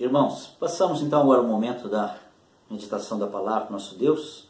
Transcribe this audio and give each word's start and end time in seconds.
Irmãos, 0.00 0.46
passamos 0.60 1.02
então 1.02 1.20
agora 1.20 1.40
o 1.40 1.44
momento 1.48 1.88
da 1.88 2.16
meditação 2.70 3.18
da 3.18 3.26
palavra 3.26 3.68
nosso 3.68 3.96
Deus. 3.96 4.46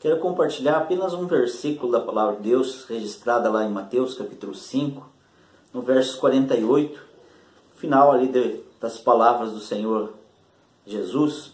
Quero 0.00 0.18
compartilhar 0.18 0.76
apenas 0.76 1.14
um 1.14 1.24
versículo 1.24 1.92
da 1.92 2.00
palavra 2.00 2.34
de 2.34 2.42
Deus, 2.42 2.84
registrada 2.84 3.48
lá 3.48 3.64
em 3.64 3.70
Mateus 3.70 4.16
capítulo 4.16 4.56
5, 4.56 5.08
no 5.72 5.82
verso 5.82 6.18
48, 6.18 7.00
final 7.76 8.10
ali 8.10 8.26
de, 8.26 8.60
das 8.80 8.98
palavras 8.98 9.52
do 9.52 9.60
Senhor 9.60 10.14
Jesus. 10.84 11.52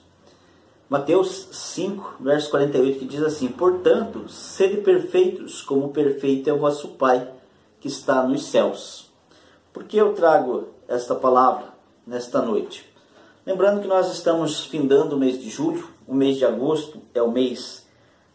Mateus 0.88 1.48
5, 1.52 2.14
verso 2.20 2.48
48, 2.50 2.98
que 2.98 3.04
diz 3.04 3.22
assim: 3.22 3.48
Portanto, 3.48 4.26
sede 4.26 4.79
perfeitos, 4.79 5.61
como 5.61 5.90
perfeito 5.90 6.48
é 6.48 6.52
o 6.54 6.61
vosso 6.61 6.88
Pai 6.92 7.30
que 7.79 7.88
está 7.88 8.22
nos 8.22 8.46
céus. 8.46 9.12
Por 9.70 9.84
que 9.84 9.98
eu 9.98 10.14
trago 10.14 10.68
esta 10.88 11.14
palavra 11.14 11.74
nesta 12.06 12.40
noite? 12.40 12.93
Lembrando 13.46 13.82
que 13.82 13.86
nós 13.86 14.11
estamos 14.11 14.64
findando 14.64 15.16
o 15.16 15.18
mês 15.18 15.39
de 15.39 15.50
julho, 15.50 15.86
o 16.08 16.14
mês 16.14 16.39
de 16.39 16.46
agosto 16.46 17.02
é 17.12 17.21
o 17.21 17.30
mês 17.30 17.86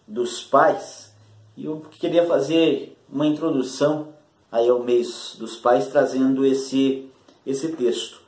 dos 0.07 0.43
pais, 0.43 1.11
e 1.57 1.65
eu 1.65 1.81
queria 1.99 2.27
fazer 2.27 2.95
uma 3.11 3.25
introdução 3.25 4.09
aí 4.51 4.69
ao 4.69 4.83
mês 4.83 5.35
dos 5.39 5.55
pais 5.55 5.87
trazendo 5.87 6.45
esse 6.45 7.09
esse 7.43 7.69
texto. 7.69 8.21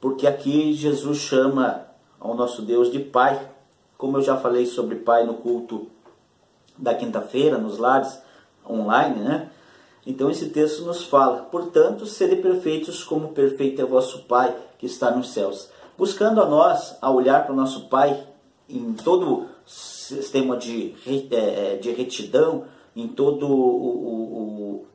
Porque 0.00 0.24
aqui 0.24 0.72
Jesus 0.72 1.18
chama 1.18 1.88
ao 2.20 2.36
nosso 2.36 2.62
Deus 2.62 2.92
de 2.92 3.00
Pai, 3.00 3.50
como 3.98 4.18
eu 4.18 4.22
já 4.22 4.36
falei 4.36 4.64
sobre 4.64 4.96
Pai 4.96 5.26
no 5.26 5.34
culto 5.34 5.88
da 6.78 6.94
quinta-feira, 6.94 7.58
nos 7.58 7.78
lares 7.78 8.22
online, 8.64 9.18
né? 9.20 9.50
Então 10.06 10.30
esse 10.30 10.50
texto 10.50 10.84
nos 10.84 11.02
fala, 11.02 11.38
portanto, 11.50 12.06
sede 12.06 12.36
perfeitos 12.36 13.02
como 13.02 13.32
perfeito 13.32 13.82
é 13.82 13.84
vosso 13.84 14.22
Pai 14.22 14.56
que 14.78 14.86
está 14.86 15.10
nos 15.10 15.32
céus. 15.32 15.71
Buscando 15.96 16.40
a 16.40 16.46
nós, 16.46 16.96
a 17.00 17.10
olhar 17.10 17.44
para 17.44 17.52
o 17.52 17.56
nosso 17.56 17.88
Pai 17.88 18.26
em 18.68 18.92
todo 18.94 19.32
o 19.32 19.46
sistema 19.66 20.56
de, 20.56 20.94
é, 21.30 21.74
é, 21.74 21.76
de 21.76 21.90
retidão, 21.92 22.64
em 22.96 23.08
todo 23.08 23.46
o, 23.46 23.54
o, 23.54 24.86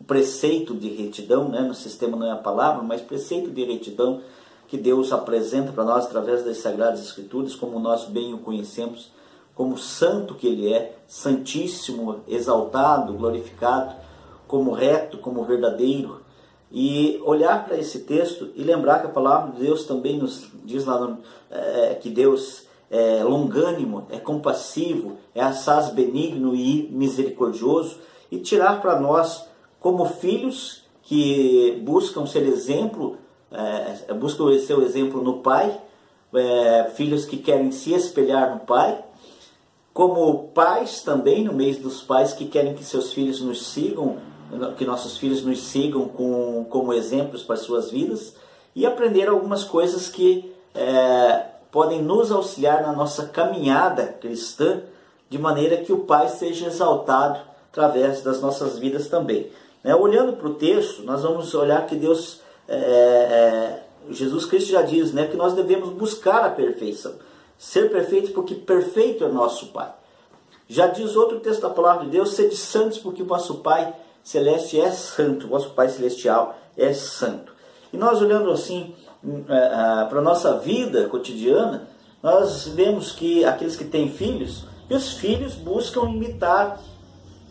o 0.00 0.04
preceito 0.04 0.74
de 0.74 0.88
retidão, 0.88 1.48
né? 1.48 1.60
no 1.60 1.74
sistema 1.74 2.16
não 2.16 2.26
é 2.26 2.32
a 2.32 2.36
palavra, 2.36 2.82
mas 2.82 3.00
preceito 3.00 3.50
de 3.50 3.64
retidão 3.64 4.20
que 4.66 4.76
Deus 4.76 5.12
apresenta 5.12 5.72
para 5.72 5.84
nós 5.84 6.06
através 6.06 6.44
das 6.44 6.58
Sagradas 6.58 7.00
Escrituras, 7.00 7.54
como 7.54 7.78
nós 7.78 8.04
bem 8.04 8.32
o 8.32 8.38
conhecemos, 8.38 9.10
como 9.54 9.76
santo 9.76 10.34
que 10.34 10.46
Ele 10.46 10.72
é, 10.72 10.96
santíssimo, 11.06 12.20
exaltado, 12.28 13.12
glorificado 13.14 13.94
como 14.50 14.72
reto, 14.72 15.18
como 15.18 15.44
verdadeiro, 15.44 16.22
e 16.70 17.20
olhar 17.24 17.64
para 17.64 17.76
esse 17.76 18.00
texto 18.00 18.50
e 18.54 18.62
lembrar 18.62 19.00
que 19.00 19.06
a 19.06 19.10
palavra 19.10 19.52
de 19.52 19.60
Deus 19.60 19.84
também 19.84 20.16
nos 20.16 20.48
diz 20.64 20.84
lá 20.84 21.00
no, 21.00 21.18
é, 21.50 21.94
que 22.00 22.08
Deus 22.08 22.64
é 22.90 23.22
longânimo, 23.22 24.06
é 24.10 24.18
compassivo, 24.18 25.16
é 25.34 25.42
assaz 25.42 25.90
benigno 25.90 26.54
e 26.54 26.88
misericordioso, 26.90 27.98
e 28.30 28.38
tirar 28.38 28.80
para 28.80 28.98
nós, 29.00 29.46
como 29.80 30.04
filhos 30.04 30.84
que 31.02 31.80
buscam 31.84 32.26
ser 32.26 32.42
exemplo, 32.42 33.16
é, 33.50 34.12
buscam 34.14 34.56
ser 34.58 34.74
o 34.74 34.82
exemplo 34.82 35.22
no 35.22 35.38
Pai, 35.38 35.80
é, 36.32 36.90
filhos 36.94 37.24
que 37.24 37.36
querem 37.36 37.72
se 37.72 37.92
espelhar 37.92 38.54
no 38.54 38.60
Pai, 38.60 39.04
como 39.92 40.48
pais 40.54 41.02
também, 41.02 41.44
no 41.44 41.52
meio 41.52 41.76
dos 41.80 42.02
pais 42.02 42.32
que 42.32 42.46
querem 42.46 42.74
que 42.74 42.84
seus 42.84 43.12
filhos 43.12 43.40
nos 43.40 43.66
sigam 43.66 44.18
que 44.76 44.84
nossos 44.84 45.16
filhos 45.16 45.44
nos 45.44 45.62
sigam 45.62 46.08
com, 46.08 46.64
como 46.68 46.92
exemplos 46.92 47.42
para 47.42 47.56
suas 47.56 47.90
vidas 47.90 48.34
e 48.74 48.86
aprender 48.86 49.28
algumas 49.28 49.64
coisas 49.64 50.08
que 50.08 50.52
é, 50.74 51.46
podem 51.70 52.02
nos 52.02 52.30
auxiliar 52.30 52.82
na 52.82 52.92
nossa 52.92 53.26
caminhada 53.26 54.06
cristã, 54.20 54.82
de 55.28 55.38
maneira 55.38 55.78
que 55.78 55.92
o 55.92 56.00
Pai 56.00 56.28
seja 56.28 56.66
exaltado 56.66 57.40
através 57.70 58.22
das 58.22 58.40
nossas 58.40 58.78
vidas 58.78 59.08
também. 59.08 59.50
Né? 59.82 59.94
Olhando 59.94 60.34
para 60.34 60.48
o 60.48 60.54
texto, 60.54 61.02
nós 61.02 61.22
vamos 61.22 61.54
olhar 61.54 61.86
que 61.86 61.94
Deus, 61.94 62.40
é, 62.68 62.74
é, 62.74 63.82
Jesus 64.10 64.44
Cristo 64.44 64.70
já 64.70 64.82
diz 64.82 65.12
né, 65.12 65.26
que 65.26 65.36
nós 65.36 65.52
devemos 65.52 65.90
buscar 65.90 66.44
a 66.44 66.50
perfeição, 66.50 67.14
ser 67.56 67.90
perfeitos 67.90 68.30
porque 68.30 68.54
perfeito 68.54 69.24
é 69.24 69.28
nosso 69.28 69.66
Pai. 69.66 69.92
Já 70.68 70.86
diz 70.86 71.16
outro 71.16 71.40
texto 71.40 71.62
da 71.62 71.70
palavra 71.70 72.04
de 72.04 72.10
Deus, 72.10 72.30
sede 72.30 72.56
santos 72.56 72.98
porque 72.98 73.22
o 73.22 73.26
vosso 73.26 73.56
Pai 73.56 73.92
celeste 74.22 74.80
é 74.80 74.90
santo, 74.90 75.48
vosso 75.48 75.70
Pai 75.70 75.88
celestial 75.88 76.58
é 76.76 76.92
santo. 76.92 77.52
E 77.92 77.96
nós 77.96 78.20
olhando 78.20 78.50
assim 78.50 78.94
hum, 79.22 79.44
é, 79.48 79.56
é, 79.56 80.04
para 80.06 80.18
a 80.18 80.22
nossa 80.22 80.58
vida 80.58 81.08
cotidiana, 81.08 81.88
nós 82.22 82.68
vemos 82.68 83.12
que 83.12 83.44
aqueles 83.44 83.76
que 83.76 83.84
têm 83.84 84.10
filhos, 84.10 84.66
os 84.90 85.14
filhos 85.14 85.54
buscam 85.54 86.08
imitar 86.08 86.80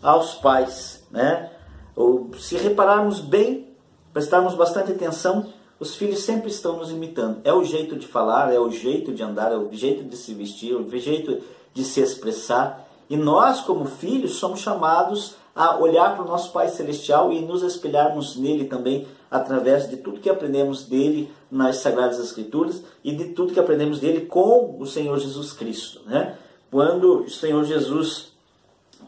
aos 0.01 0.35
pais, 0.35 1.05
né? 1.11 1.51
Ou, 1.95 2.31
se 2.37 2.55
repararmos 2.57 3.19
bem, 3.19 3.73
prestarmos 4.13 4.53
bastante 4.53 4.91
atenção, 4.91 5.47
os 5.79 5.95
filhos 5.95 6.19
sempre 6.19 6.49
estão 6.49 6.77
nos 6.77 6.91
imitando. 6.91 7.39
É 7.43 7.53
o 7.53 7.63
jeito 7.63 7.95
de 7.95 8.05
falar, 8.05 8.53
é 8.53 8.59
o 8.59 8.69
jeito 8.69 9.13
de 9.13 9.23
andar, 9.23 9.51
é 9.51 9.57
o 9.57 9.71
jeito 9.71 10.03
de 10.03 10.15
se 10.15 10.33
vestir, 10.33 10.73
é 10.73 10.75
o 10.75 10.99
jeito 10.99 11.41
de 11.73 11.83
se 11.83 12.01
expressar. 12.01 12.87
E 13.09 13.17
nós, 13.17 13.61
como 13.61 13.85
filhos, 13.85 14.33
somos 14.33 14.59
chamados 14.59 15.35
a 15.55 15.77
olhar 15.77 16.15
para 16.15 16.23
o 16.23 16.27
nosso 16.27 16.51
Pai 16.51 16.69
Celestial 16.69 17.31
e 17.31 17.41
nos 17.41 17.63
espelharmos 17.63 18.35
nele 18.35 18.65
também 18.65 19.07
através 19.29 19.89
de 19.89 19.97
tudo 19.97 20.19
que 20.19 20.29
aprendemos 20.29 20.85
dele 20.85 21.31
nas 21.51 21.77
Sagradas 21.77 22.19
Escrituras 22.19 22.83
e 23.03 23.15
de 23.15 23.25
tudo 23.33 23.53
que 23.53 23.59
aprendemos 23.59 23.99
dele 23.99 24.25
com 24.25 24.77
o 24.79 24.85
Senhor 24.85 25.17
Jesus 25.19 25.53
Cristo. 25.53 26.01
Né? 26.05 26.35
Quando 26.71 27.23
o 27.23 27.29
Senhor 27.29 27.63
Jesus 27.65 28.31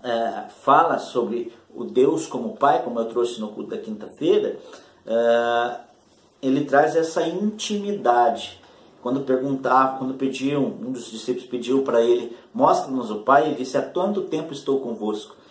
é, 0.03 0.45
fala 0.63 0.99
sobre 0.99 1.53
o 1.73 1.85
Deus 1.85 2.27
como 2.27 2.57
Pai, 2.57 2.83
como 2.83 2.99
eu 2.99 3.05
trouxe 3.05 3.39
no 3.39 3.49
culto 3.49 3.69
da 3.69 3.77
quinta-feira, 3.77 4.57
é, 5.05 5.75
ele 6.41 6.65
traz 6.65 6.95
essa 6.95 7.25
intimidade. 7.27 8.59
Quando 9.01 9.21
perguntar, 9.21 9.97
quando 9.97 10.13
pediam, 10.13 10.63
um 10.63 10.91
dos 10.91 11.09
discípulos 11.09 11.47
pediu 11.47 11.81
para 11.81 12.01
ele, 12.01 12.37
mostra-nos 12.53 13.09
o 13.09 13.19
Pai, 13.19 13.47
ele 13.47 13.55
disse, 13.55 13.77
há 13.77 13.81
tanto 13.81 14.23
tempo 14.23 14.53
estou 14.53 14.79
convosco 14.79 15.41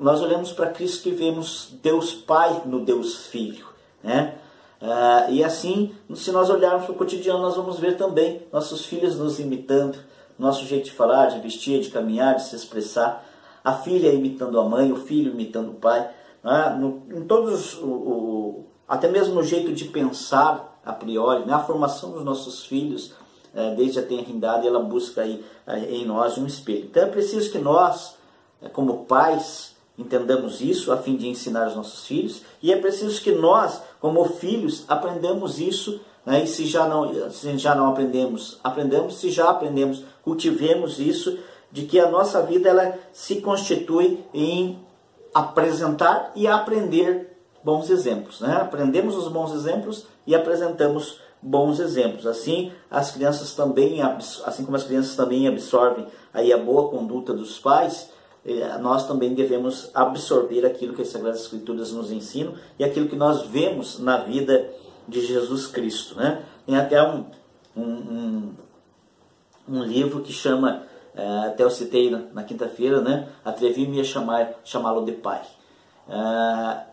nós 0.00 0.22
olhamos 0.22 0.50
para 0.50 0.70
Cristo 0.70 1.08
e 1.08 1.12
vemos 1.12 1.74
Deus 1.82 2.14
Pai 2.14 2.62
no 2.64 2.84
Deus 2.84 3.26
Filho. 3.26 3.66
Né? 4.02 4.34
Uh, 4.80 5.30
e 5.30 5.44
assim, 5.44 5.94
se 6.14 6.32
nós 6.32 6.48
olharmos 6.48 6.86
para 6.86 6.94
o 6.94 6.96
cotidiano, 6.96 7.40
nós 7.40 7.54
vamos 7.54 7.78
ver 7.78 7.98
também 7.98 8.42
nossos 8.50 8.86
filhos 8.86 9.18
nos 9.18 9.38
imitando, 9.38 9.98
nosso 10.38 10.64
jeito 10.64 10.86
de 10.86 10.92
falar, 10.92 11.26
de 11.26 11.40
vestir, 11.40 11.82
de 11.82 11.90
caminhar, 11.90 12.36
de 12.36 12.44
se 12.44 12.56
expressar, 12.56 13.26
a 13.62 13.74
filha 13.74 14.10
imitando 14.10 14.58
a 14.58 14.64
mãe, 14.64 14.90
o 14.90 14.96
filho 14.96 15.32
imitando 15.32 15.72
o 15.72 15.74
pai, 15.74 16.10
né? 16.42 16.78
no, 16.80 17.02
em 17.14 17.26
todos, 17.26 17.74
o, 17.74 17.86
o, 17.86 18.64
até 18.88 19.06
mesmo 19.06 19.34
no 19.34 19.42
jeito 19.42 19.70
de 19.74 19.84
pensar 19.84 20.80
a 20.82 20.94
priori, 20.94 21.44
né? 21.44 21.52
a 21.52 21.58
formação 21.58 22.12
dos 22.12 22.24
nossos 22.24 22.64
filhos, 22.64 23.12
uh, 23.54 23.76
desde 23.76 23.98
a 23.98 24.02
tenrindade, 24.02 24.66
ela 24.66 24.80
busca 24.80 25.20
aí, 25.20 25.44
uh, 25.66 25.72
em 25.72 26.06
nós 26.06 26.38
um 26.38 26.46
espelho. 26.46 26.86
Então 26.86 27.02
é 27.02 27.06
preciso 27.06 27.52
que 27.52 27.58
nós, 27.58 28.16
eh, 28.62 28.68
como 28.70 29.04
pais, 29.04 29.69
Entendamos 30.00 30.62
isso 30.62 30.90
a 30.90 30.96
fim 30.96 31.14
de 31.14 31.28
ensinar 31.28 31.68
os 31.68 31.76
nossos 31.76 32.06
filhos 32.06 32.40
e 32.62 32.72
é 32.72 32.76
preciso 32.76 33.20
que 33.20 33.32
nós, 33.32 33.82
como 34.00 34.24
filhos, 34.24 34.84
aprendamos 34.88 35.60
isso. 35.60 36.00
Né? 36.24 36.44
E 36.44 36.46
se 36.46 36.64
já, 36.64 36.88
não, 36.88 37.30
se 37.30 37.58
já 37.58 37.74
não 37.74 37.88
aprendemos, 37.88 38.58
aprendamos. 38.64 39.20
Se 39.20 39.30
já 39.30 39.50
aprendemos, 39.50 40.02
cultivemos 40.22 40.98
isso, 40.98 41.38
de 41.70 41.84
que 41.84 42.00
a 42.00 42.10
nossa 42.10 42.40
vida 42.42 42.70
ela 42.70 42.98
se 43.12 43.42
constitui 43.42 44.24
em 44.32 44.78
apresentar 45.34 46.32
e 46.34 46.46
aprender 46.46 47.36
bons 47.62 47.90
exemplos. 47.90 48.40
Né? 48.40 48.56
Aprendemos 48.56 49.14
os 49.14 49.28
bons 49.28 49.52
exemplos 49.52 50.06
e 50.26 50.34
apresentamos 50.34 51.20
bons 51.42 51.78
exemplos. 51.78 52.26
Assim, 52.26 52.72
as 52.90 53.10
crianças 53.10 53.54
também, 53.54 54.00
assim 54.00 54.64
como 54.64 54.76
as 54.76 54.84
crianças 54.84 55.14
também 55.14 55.46
absorvem 55.46 56.06
aí 56.32 56.52
a 56.52 56.58
boa 56.58 56.88
conduta 56.88 57.34
dos 57.34 57.58
pais, 57.58 58.10
nós 58.80 59.06
também 59.06 59.34
devemos 59.34 59.90
absorver 59.94 60.64
aquilo 60.64 60.94
que 60.94 61.02
as 61.02 61.08
Sagradas 61.08 61.42
Escrituras 61.42 61.92
nos 61.92 62.10
ensinam 62.10 62.54
e 62.78 62.84
aquilo 62.84 63.08
que 63.08 63.16
nós 63.16 63.46
vemos 63.46 63.98
na 63.98 64.18
vida 64.18 64.70
de 65.06 65.24
Jesus 65.26 65.66
Cristo. 65.66 66.16
Né? 66.16 66.42
Tem 66.64 66.76
até 66.76 67.02
um, 67.02 67.26
um, 67.76 67.82
um, 67.82 68.54
um 69.68 69.82
livro 69.82 70.22
que 70.22 70.32
chama, 70.32 70.84
é, 71.14 71.48
até 71.48 71.64
eu 71.64 71.70
citei 71.70 72.10
na, 72.10 72.18
na 72.32 72.44
quinta-feira, 72.44 73.00
né? 73.00 73.28
Atrevi-me 73.44 74.00
a 74.00 74.04
chamá-lo 74.64 75.04
de 75.04 75.12
Pai. 75.12 75.42
É, 76.08 76.84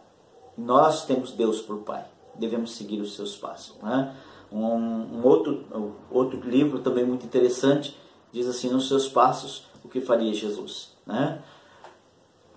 nós 0.58 1.06
temos 1.06 1.32
Deus 1.32 1.62
por 1.62 1.78
Pai, 1.80 2.04
devemos 2.36 2.76
seguir 2.76 3.00
os 3.00 3.16
seus 3.16 3.36
passos. 3.36 3.76
Né? 3.82 4.16
Um, 4.52 4.60
um, 4.60 5.22
outro, 5.24 5.66
um 5.74 5.92
outro 6.10 6.40
livro 6.42 6.80
também 6.80 7.06
muito 7.06 7.26
interessante 7.26 7.98
diz 8.32 8.48
assim: 8.48 8.70
Nos 8.70 8.88
seus 8.88 9.08
passos, 9.08 9.66
o 9.84 9.88
que 9.88 10.02
faria 10.02 10.34
Jesus? 10.34 10.97
Né? 11.08 11.40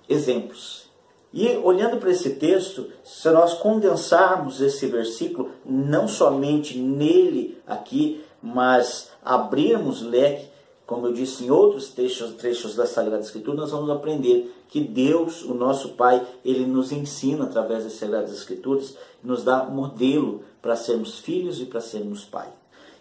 Exemplos. 0.08 0.90
E 1.32 1.48
olhando 1.58 1.98
para 1.98 2.10
esse 2.10 2.30
texto, 2.30 2.90
se 3.04 3.30
nós 3.30 3.54
condensarmos 3.54 4.60
esse 4.60 4.86
versículo, 4.86 5.50
não 5.64 6.08
somente 6.08 6.76
nele 6.76 7.58
aqui, 7.66 8.24
mas 8.42 9.10
abrirmos 9.24 10.02
leque, 10.02 10.50
como 10.84 11.06
eu 11.06 11.12
disse 11.12 11.44
em 11.44 11.50
outros 11.50 11.90
trechos, 11.90 12.32
trechos 12.32 12.74
da 12.74 12.84
Sagrada 12.84 13.22
Escritura, 13.22 13.58
nós 13.58 13.70
vamos 13.70 13.90
aprender 13.90 14.52
que 14.68 14.80
Deus, 14.80 15.42
o 15.42 15.54
nosso 15.54 15.90
Pai, 15.90 16.26
ele 16.44 16.66
nos 16.66 16.90
ensina 16.90 17.44
através 17.44 17.84
das 17.84 17.92
Sagradas 17.92 18.32
Escrituras, 18.32 18.96
nos 19.22 19.44
dá 19.44 19.62
modelo 19.64 20.42
para 20.60 20.74
sermos 20.74 21.20
filhos 21.20 21.60
e 21.60 21.64
para 21.64 21.80
sermos 21.80 22.24
pai. 22.24 22.48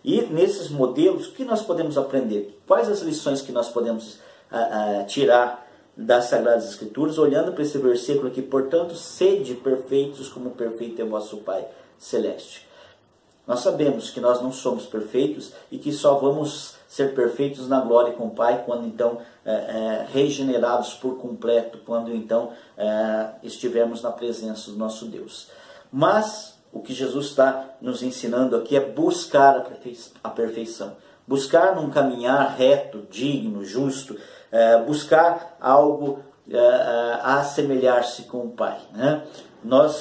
E 0.03 0.21
nesses 0.21 0.69
modelos, 0.69 1.27
o 1.27 1.31
que 1.31 1.43
nós 1.43 1.61
podemos 1.61 1.97
aprender? 1.97 2.57
Quais 2.65 2.87
as 2.89 3.01
lições 3.01 3.41
que 3.41 3.51
nós 3.51 3.69
podemos 3.69 4.19
ah, 4.51 4.99
ah, 4.99 5.03
tirar 5.05 5.67
das 5.95 6.25
Sagradas 6.25 6.69
Escrituras, 6.69 7.17
olhando 7.17 7.51
para 7.51 7.63
esse 7.63 7.77
versículo 7.77 8.27
aqui, 8.27 8.41
portanto, 8.41 8.95
sede 8.95 9.53
perfeitos 9.55 10.29
como 10.29 10.51
perfeito 10.51 11.01
é 11.01 11.05
vosso 11.05 11.37
Pai 11.37 11.65
Celeste. 11.97 12.67
Nós 13.45 13.61
sabemos 13.61 14.09
que 14.09 14.21
nós 14.21 14.41
não 14.41 14.51
somos 14.51 14.85
perfeitos 14.85 15.51
e 15.71 15.77
que 15.77 15.91
só 15.91 16.13
vamos 16.15 16.75
ser 16.87 17.15
perfeitos 17.15 17.67
na 17.67 17.81
glória 17.81 18.13
com 18.13 18.27
o 18.27 18.31
Pai 18.31 18.63
quando 18.65 18.85
então 18.85 19.19
é, 19.43 19.51
é, 19.51 20.07
regenerados 20.13 20.93
por 20.93 21.17
completo, 21.17 21.79
quando 21.85 22.13
então 22.13 22.51
é, 22.77 23.31
estivermos 23.43 24.01
na 24.01 24.11
presença 24.11 24.71
do 24.71 24.77
nosso 24.77 25.05
Deus. 25.05 25.49
Mas 25.91 26.59
o 26.71 26.79
que 26.79 26.93
Jesus 26.93 27.27
está 27.27 27.71
nos 27.81 28.03
ensinando 28.03 28.55
aqui 28.55 28.75
é 28.75 28.79
buscar 28.79 29.65
a 30.23 30.29
perfeição, 30.29 30.95
buscar 31.27 31.75
num 31.75 31.89
caminhar 31.89 32.55
reto, 32.55 33.07
digno, 33.09 33.65
justo, 33.65 34.15
é, 34.51 34.77
buscar 34.77 35.57
algo 35.59 36.19
é, 36.49 36.57
é, 36.57 36.61
a 37.21 37.39
assemelhar-se 37.39 38.23
com 38.23 38.39
o 38.39 38.49
Pai. 38.49 38.79
Né? 38.93 39.23
Nós 39.63 39.93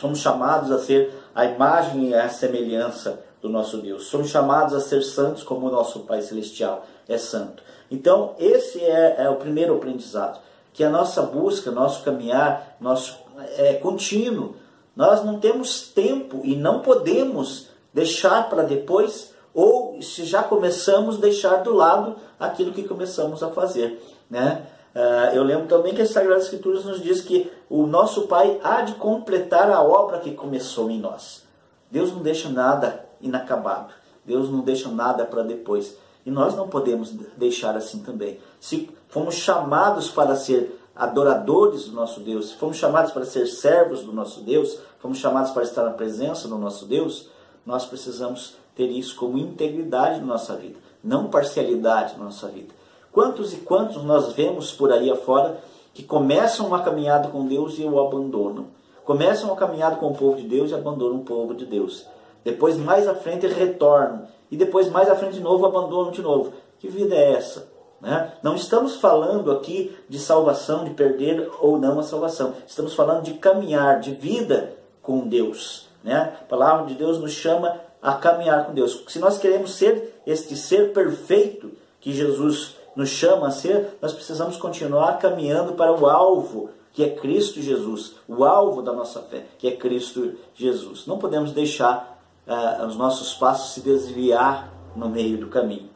somos 0.00 0.18
chamados 0.18 0.70
a 0.70 0.78
ser 0.78 1.14
a 1.34 1.44
imagem 1.44 2.08
e 2.08 2.14
a 2.14 2.28
semelhança 2.28 3.20
do 3.40 3.48
nosso 3.48 3.78
Deus. 3.78 4.06
Somos 4.06 4.30
chamados 4.30 4.74
a 4.74 4.80
ser 4.80 5.02
santos 5.02 5.42
como 5.42 5.66
o 5.68 5.70
nosso 5.70 6.00
Pai 6.00 6.22
Celestial 6.22 6.86
é 7.08 7.18
santo. 7.18 7.62
Então, 7.90 8.34
esse 8.38 8.80
é, 8.80 9.16
é 9.18 9.28
o 9.28 9.36
primeiro 9.36 9.76
aprendizado, 9.76 10.40
que 10.72 10.82
a 10.82 10.90
nossa 10.90 11.22
busca, 11.22 11.70
nosso 11.70 12.02
caminhar, 12.02 12.76
nosso 12.80 13.18
é 13.56 13.74
contínuo. 13.74 14.56
Nós 14.96 15.24
não 15.24 15.38
temos 15.38 15.88
tempo 15.88 16.40
e 16.44 16.56
não 16.56 16.80
podemos 16.80 17.68
deixar 17.92 18.48
para 18.48 18.62
depois 18.62 19.33
ou 19.54 20.02
se 20.02 20.24
já 20.24 20.42
começamos, 20.42 21.16
deixar 21.16 21.62
do 21.62 21.72
lado 21.72 22.16
aquilo 22.38 22.72
que 22.72 22.82
começamos 22.82 23.42
a 23.42 23.50
fazer. 23.50 24.02
Né? 24.28 24.66
Uh, 24.94 25.34
eu 25.34 25.44
lembro 25.44 25.66
também 25.66 25.94
que 25.94 26.02
as 26.02 26.10
Sagradas 26.10 26.44
Escrituras 26.44 26.84
nos 26.84 27.00
diz 27.00 27.20
que 27.20 27.50
o 27.70 27.86
nosso 27.86 28.22
Pai 28.22 28.60
há 28.62 28.82
de 28.82 28.94
completar 28.94 29.70
a 29.70 29.80
obra 29.82 30.18
que 30.18 30.32
começou 30.32 30.90
em 30.90 30.98
nós. 30.98 31.44
Deus 31.90 32.12
não 32.12 32.20
deixa 32.20 32.48
nada 32.48 33.06
inacabado. 33.20 33.94
Deus 34.24 34.50
não 34.50 34.60
deixa 34.60 34.88
nada 34.88 35.24
para 35.24 35.42
depois. 35.42 35.96
E 36.26 36.30
nós 36.30 36.56
não 36.56 36.68
podemos 36.68 37.10
deixar 37.36 37.76
assim 37.76 38.00
também. 38.00 38.40
Se 38.58 38.90
fomos 39.08 39.34
chamados 39.34 40.10
para 40.10 40.34
ser 40.34 40.80
adoradores 40.96 41.84
do 41.84 41.92
nosso 41.92 42.20
Deus, 42.20 42.48
se 42.48 42.54
fomos 42.54 42.76
chamados 42.76 43.12
para 43.12 43.24
ser 43.24 43.46
servos 43.46 44.02
do 44.02 44.12
nosso 44.12 44.40
Deus, 44.40 44.78
fomos 44.98 45.18
chamados 45.18 45.50
para 45.50 45.62
estar 45.62 45.84
na 45.84 45.90
presença 45.90 46.48
do 46.48 46.56
nosso 46.56 46.86
Deus, 46.86 47.28
nós 47.66 47.84
precisamos 47.84 48.56
ter 48.74 48.86
isso 48.86 49.16
como 49.16 49.38
integridade 49.38 50.20
na 50.20 50.26
nossa 50.26 50.56
vida, 50.56 50.78
não 51.02 51.28
parcialidade 51.28 52.16
na 52.16 52.24
nossa 52.24 52.48
vida. 52.48 52.74
Quantos 53.12 53.52
e 53.52 53.58
quantos 53.58 54.02
nós 54.02 54.32
vemos 54.32 54.72
por 54.72 54.92
aí 54.92 55.10
afora 55.10 55.60
que 55.92 56.02
começam 56.02 56.66
uma 56.66 56.82
caminhada 56.82 57.28
com 57.28 57.46
Deus 57.46 57.78
e 57.78 57.84
o 57.84 58.00
abandonam? 58.00 58.66
Começam 59.04 59.50
uma 59.50 59.56
caminhada 59.56 59.96
com 59.96 60.08
o 60.08 60.14
povo 60.14 60.36
de 60.36 60.48
Deus 60.48 60.70
e 60.70 60.74
abandonam 60.74 61.18
o 61.18 61.24
povo 61.24 61.54
de 61.54 61.66
Deus. 61.66 62.06
Depois, 62.42 62.76
mais 62.76 63.06
à 63.06 63.14
frente, 63.14 63.46
retornam. 63.46 64.26
E 64.50 64.56
depois, 64.56 64.90
mais 64.90 65.08
à 65.08 65.14
frente 65.14 65.34
de 65.34 65.40
novo, 65.40 65.64
abandonam 65.64 66.10
de 66.10 66.22
novo. 66.22 66.52
Que 66.78 66.88
vida 66.88 67.14
é 67.14 67.32
essa? 67.32 67.68
Né? 68.00 68.32
Não 68.42 68.54
estamos 68.54 68.96
falando 68.96 69.50
aqui 69.50 69.96
de 70.08 70.18
salvação, 70.18 70.84
de 70.84 70.90
perder 70.90 71.50
ou 71.60 71.78
não 71.78 71.98
a 71.98 72.02
salvação. 72.02 72.54
Estamos 72.66 72.94
falando 72.94 73.22
de 73.22 73.34
caminhar, 73.34 74.00
de 74.00 74.12
vida 74.12 74.76
com 75.00 75.26
Deus. 75.26 75.88
Né? 76.02 76.36
A 76.40 76.44
palavra 76.44 76.86
de 76.86 76.94
Deus 76.94 77.18
nos 77.18 77.32
chama 77.32 77.80
a 78.04 78.12
caminhar 78.12 78.66
com 78.66 78.74
Deus. 78.74 79.02
Se 79.08 79.18
nós 79.18 79.38
queremos 79.38 79.76
ser 79.76 80.20
este 80.26 80.54
ser 80.54 80.92
perfeito 80.92 81.72
que 81.98 82.12
Jesus 82.12 82.76
nos 82.94 83.08
chama 83.08 83.48
a 83.48 83.50
ser, 83.50 83.96
nós 84.02 84.12
precisamos 84.12 84.58
continuar 84.58 85.18
caminhando 85.18 85.72
para 85.72 85.90
o 85.90 86.06
alvo, 86.06 86.68
que 86.92 87.02
é 87.02 87.08
Cristo 87.08 87.62
Jesus, 87.62 88.16
o 88.28 88.44
alvo 88.44 88.82
da 88.82 88.92
nossa 88.92 89.22
fé, 89.22 89.46
que 89.58 89.66
é 89.66 89.74
Cristo 89.74 90.34
Jesus. 90.54 91.06
Não 91.06 91.16
podemos 91.16 91.52
deixar 91.52 92.22
uh, 92.46 92.84
os 92.86 92.94
nossos 92.94 93.32
passos 93.32 93.72
se 93.72 93.80
desviar 93.80 94.70
no 94.94 95.08
meio 95.08 95.38
do 95.38 95.48
caminho. 95.48 95.88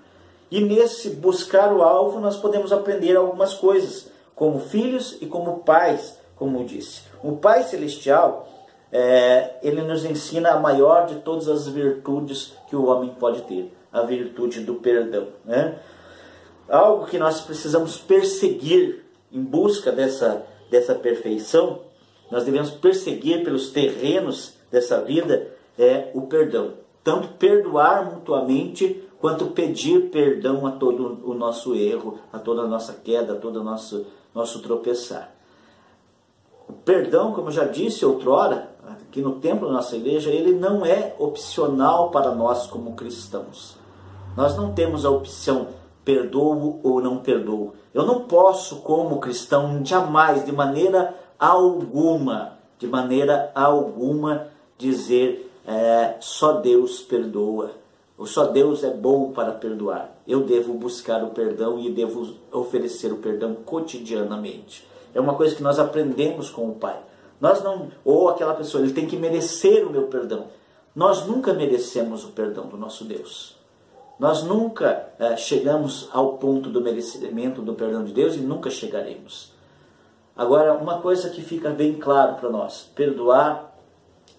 E 0.50 0.62
nesse 0.62 1.10
buscar 1.10 1.70
o 1.74 1.82
alvo, 1.82 2.18
nós 2.20 2.38
podemos 2.38 2.72
aprender 2.72 3.16
algumas 3.16 3.52
coisas, 3.52 4.10
como 4.34 4.58
filhos 4.60 5.18
e 5.20 5.26
como 5.26 5.58
pais, 5.58 6.18
como 6.36 6.64
disse. 6.64 7.02
O 7.22 7.36
Pai 7.36 7.64
Celestial, 7.64 8.47
é, 8.90 9.58
ele 9.62 9.82
nos 9.82 10.04
ensina 10.04 10.50
a 10.50 10.60
maior 10.60 11.06
de 11.06 11.16
todas 11.16 11.48
as 11.48 11.68
virtudes 11.68 12.54
que 12.68 12.76
o 12.76 12.86
homem 12.86 13.10
pode 13.18 13.42
ter, 13.42 13.72
a 13.92 14.02
virtude 14.02 14.60
do 14.60 14.74
perdão. 14.76 15.28
Né? 15.44 15.78
Algo 16.68 17.06
que 17.06 17.18
nós 17.18 17.40
precisamos 17.40 17.98
perseguir 17.98 19.04
em 19.32 19.42
busca 19.42 19.92
dessa, 19.92 20.44
dessa 20.70 20.94
perfeição, 20.94 21.80
nós 22.30 22.44
devemos 22.44 22.70
perseguir 22.70 23.44
pelos 23.44 23.70
terrenos 23.70 24.54
dessa 24.70 25.02
vida 25.02 25.48
é 25.78 26.10
o 26.14 26.22
perdão. 26.22 26.74
Tanto 27.04 27.28
perdoar 27.34 28.12
mutuamente, 28.12 29.02
quanto 29.20 29.46
pedir 29.46 30.10
perdão 30.10 30.66
a 30.66 30.72
todo 30.72 31.20
o 31.24 31.34
nosso 31.34 31.74
erro, 31.74 32.18
a 32.32 32.38
toda 32.38 32.62
a 32.62 32.66
nossa 32.66 32.92
queda, 32.92 33.32
a 33.32 33.36
todo 33.36 33.60
o 33.60 33.64
nosso, 33.64 34.06
nosso 34.34 34.60
tropeçar. 34.60 35.37
Perdão, 36.88 37.32
como 37.32 37.48
eu 37.48 37.52
já 37.52 37.64
disse 37.64 38.02
outrora, 38.02 38.70
aqui 38.82 39.20
no 39.20 39.32
templo 39.40 39.68
da 39.68 39.74
nossa 39.74 39.94
igreja, 39.94 40.30
ele 40.30 40.52
não 40.52 40.86
é 40.86 41.14
opcional 41.18 42.10
para 42.10 42.34
nós 42.34 42.66
como 42.66 42.94
cristãos. 42.94 43.76
Nós 44.34 44.56
não 44.56 44.72
temos 44.72 45.04
a 45.04 45.10
opção 45.10 45.68
perdoo 46.02 46.80
ou 46.82 47.02
não 47.02 47.18
perdoo. 47.18 47.74
Eu 47.92 48.06
não 48.06 48.20
posso, 48.20 48.76
como 48.76 49.20
cristão, 49.20 49.84
jamais, 49.84 50.46
de 50.46 50.50
maneira 50.50 51.14
alguma, 51.38 52.54
de 52.78 52.86
maneira 52.86 53.52
alguma, 53.54 54.46
dizer 54.78 55.52
é, 55.66 56.16
só 56.20 56.54
Deus 56.54 57.02
perdoa, 57.02 57.72
ou 58.16 58.24
só 58.24 58.46
Deus 58.46 58.82
é 58.82 58.90
bom 58.90 59.30
para 59.32 59.52
perdoar. 59.52 60.16
Eu 60.26 60.40
devo 60.44 60.72
buscar 60.72 61.22
o 61.22 61.32
perdão 61.32 61.78
e 61.78 61.90
devo 61.90 62.34
oferecer 62.50 63.12
o 63.12 63.18
perdão 63.18 63.56
cotidianamente. 63.56 64.88
É 65.14 65.20
uma 65.20 65.34
coisa 65.34 65.54
que 65.54 65.62
nós 65.62 65.78
aprendemos 65.78 66.50
com 66.50 66.68
o 66.68 66.74
Pai. 66.74 66.98
Nós 67.40 67.62
não, 67.62 67.90
ou 68.04 68.28
aquela 68.28 68.54
pessoa, 68.54 68.82
ele 68.82 68.92
tem 68.92 69.06
que 69.06 69.16
merecer 69.16 69.86
o 69.86 69.90
meu 69.90 70.04
perdão. 70.04 70.46
Nós 70.94 71.26
nunca 71.26 71.52
merecemos 71.52 72.24
o 72.24 72.28
perdão 72.28 72.66
do 72.66 72.76
nosso 72.76 73.04
Deus. 73.04 73.56
Nós 74.18 74.42
nunca 74.42 75.10
é, 75.18 75.36
chegamos 75.36 76.08
ao 76.12 76.38
ponto 76.38 76.68
do 76.68 76.80
merecimento 76.80 77.62
do 77.62 77.74
perdão 77.74 78.04
de 78.04 78.12
Deus 78.12 78.34
e 78.34 78.40
nunca 78.40 78.68
chegaremos. 78.68 79.52
Agora, 80.36 80.74
uma 80.74 81.00
coisa 81.00 81.30
que 81.30 81.40
fica 81.40 81.70
bem 81.70 81.94
claro 81.94 82.34
para 82.36 82.50
nós: 82.50 82.90
perdoar 82.94 83.76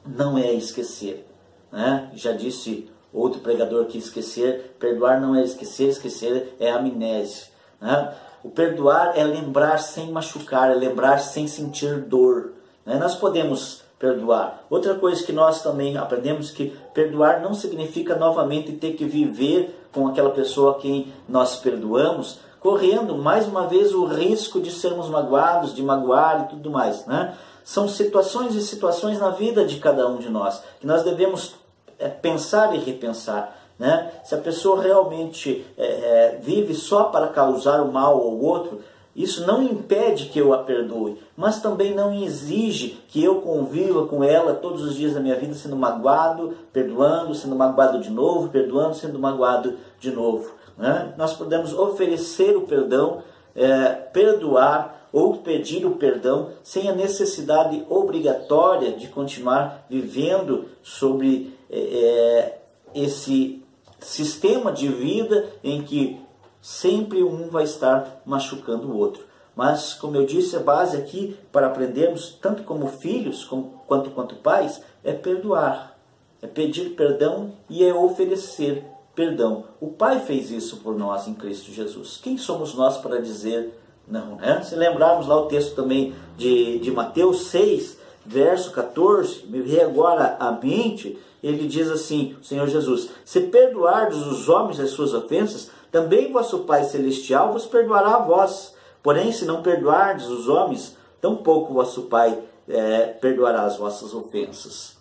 não 0.05 0.37
é 0.37 0.51
esquecer. 0.53 1.25
Né? 1.71 2.11
Já 2.13 2.33
disse 2.33 2.89
outro 3.13 3.39
pregador 3.39 3.85
que 3.85 3.97
esquecer, 3.97 4.75
perdoar 4.77 5.21
não 5.21 5.35
é 5.35 5.43
esquecer, 5.43 5.87
esquecer 5.87 6.55
é 6.59 6.71
amnésia. 6.71 7.47
Né? 7.79 8.13
O 8.43 8.49
perdoar 8.49 9.13
é 9.17 9.23
lembrar 9.23 9.77
sem 9.79 10.11
machucar, 10.11 10.71
é 10.71 10.75
lembrar 10.75 11.19
sem 11.19 11.47
sentir 11.47 12.01
dor. 12.01 12.51
Né? 12.85 12.97
Nós 12.97 13.15
podemos 13.15 13.81
perdoar. 13.99 14.63
Outra 14.69 14.95
coisa 14.95 15.23
que 15.23 15.33
nós 15.33 15.61
também 15.61 15.97
aprendemos 15.97 16.51
que 16.51 16.73
perdoar 16.93 17.41
não 17.41 17.53
significa 17.53 18.15
novamente 18.15 18.71
ter 18.71 18.93
que 18.93 19.05
viver 19.05 19.87
com 19.91 20.07
aquela 20.07 20.29
pessoa 20.29 20.71
a 20.71 20.75
quem 20.75 21.11
nós 21.27 21.57
perdoamos, 21.57 22.39
correndo 22.61 23.17
mais 23.17 23.45
uma 23.45 23.67
vez 23.67 23.93
o 23.93 24.05
risco 24.05 24.61
de 24.61 24.71
sermos 24.71 25.09
magoados, 25.09 25.75
de 25.75 25.83
magoar 25.83 26.45
e 26.45 26.49
tudo 26.49 26.71
mais. 26.71 27.05
Né? 27.05 27.35
São 27.63 27.87
situações 27.87 28.55
e 28.55 28.61
situações 28.61 29.19
na 29.19 29.31
vida 29.31 29.65
de 29.65 29.77
cada 29.79 30.07
um 30.07 30.17
de 30.17 30.29
nós 30.29 30.63
que 30.79 30.87
nós 30.87 31.03
devemos 31.03 31.55
é, 31.97 32.07
pensar 32.07 32.73
e 32.73 32.79
repensar. 32.79 33.58
Né? 33.79 34.11
Se 34.25 34.35
a 34.35 34.37
pessoa 34.37 34.81
realmente 34.81 35.65
é, 35.77 35.85
é, 35.85 36.39
vive 36.41 36.75
só 36.75 37.05
para 37.05 37.29
causar 37.29 37.81
o 37.81 37.91
mal 37.91 38.13
ao 38.15 38.37
outro, 38.37 38.81
isso 39.15 39.47
não 39.47 39.63
impede 39.63 40.25
que 40.27 40.37
eu 40.37 40.53
a 40.53 40.59
perdoe, 40.59 41.17
mas 41.35 41.61
também 41.61 41.95
não 41.95 42.13
exige 42.13 43.01
que 43.07 43.23
eu 43.23 43.41
conviva 43.41 44.05
com 44.05 44.23
ela 44.23 44.53
todos 44.53 44.83
os 44.83 44.95
dias 44.95 45.13
da 45.13 45.19
minha 45.19 45.35
vida 45.35 45.53
sendo 45.53 45.75
magoado, 45.75 46.53
perdoando, 46.71 47.33
sendo 47.33 47.55
magoado 47.55 47.99
de 47.99 48.09
novo, 48.09 48.49
perdoando, 48.49 48.95
sendo 48.95 49.17
magoado 49.17 49.75
de 49.99 50.11
novo. 50.11 50.51
Né? 50.77 51.13
Nós 51.17 51.33
podemos 51.33 51.73
oferecer 51.73 52.55
o 52.55 52.61
perdão 52.61 53.23
é, 53.55 53.89
perdoar 53.89 55.07
ou 55.11 55.37
pedir 55.37 55.85
o 55.85 55.95
perdão 55.95 56.51
sem 56.63 56.87
a 56.87 56.93
necessidade 56.93 57.83
obrigatória 57.89 58.91
de 58.91 59.07
continuar 59.07 59.85
vivendo 59.89 60.65
sobre 60.83 61.57
é, 61.69 61.79
é 61.79 62.59
esse 62.93 63.61
sistema 64.01 64.71
de 64.71 64.87
vida 64.87 65.49
em 65.63 65.81
que 65.81 66.19
sempre 66.61 67.23
um 67.23 67.49
vai 67.49 67.63
estar 67.63 68.21
machucando 68.25 68.91
o 68.91 68.97
outro. 68.97 69.23
Mas, 69.55 69.93
como 69.93 70.15
eu 70.15 70.25
disse, 70.25 70.55
a 70.55 70.59
base 70.59 70.95
aqui 70.95 71.37
para 71.51 71.67
aprendermos, 71.67 72.37
tanto 72.41 72.63
como 72.63 72.87
filhos 72.87 73.43
como, 73.43 73.81
quanto 73.87 74.09
quanto 74.11 74.35
pais, 74.35 74.81
é 75.03 75.11
perdoar, 75.11 75.97
é 76.41 76.47
pedir 76.47 76.91
perdão 76.91 77.53
e 77.69 77.83
é 77.83 77.93
oferecer 77.93 78.85
perdão. 79.13 79.65
O 79.81 79.87
Pai 79.87 80.19
fez 80.21 80.49
isso 80.49 80.77
por 80.77 80.97
nós 80.97 81.27
em 81.27 81.33
Cristo 81.33 81.71
Jesus. 81.71 82.17
Quem 82.21 82.37
somos 82.37 82.73
nós 82.73 82.97
para 82.97 83.21
dizer 83.21 83.73
não? 84.09 84.35
Né? 84.37 84.61
Se 84.63 84.75
lembrarmos 84.75 85.27
lá 85.27 85.39
o 85.39 85.45
texto 85.45 85.75
também 85.75 86.13
de, 86.35 86.79
de 86.79 86.91
Mateus 86.91 87.47
6, 87.47 87.97
verso 88.25 88.71
14, 88.71 89.45
me 89.47 89.61
veio 89.61 89.85
agora 89.85 90.35
à 90.39 90.51
mente, 90.51 91.17
ele 91.41 91.67
diz 91.67 91.89
assim, 91.89 92.35
o 92.39 92.43
Senhor 92.43 92.67
Jesus, 92.67 93.09
se 93.23 93.41
perdoardes 93.41 94.17
os 94.19 94.49
homens 94.49 94.79
as 94.79 94.91
suas 94.91 95.13
ofensas, 95.13 95.71
também 95.91 96.31
vosso 96.31 96.59
Pai 96.59 96.83
Celestial 96.83 97.51
vos 97.53 97.65
perdoará 97.65 98.15
a 98.15 98.19
vós. 98.19 98.75
Porém, 99.01 99.31
se 99.31 99.45
não 99.45 99.63
perdoardes 99.63 100.27
os 100.27 100.47
homens, 100.47 100.95
tampouco 101.21 101.73
vosso 101.73 102.03
Pai 102.03 102.37
é, 102.67 103.07
perdoará 103.07 103.63
as 103.63 103.77
vossas 103.77 104.13
ofensas. 104.13 104.97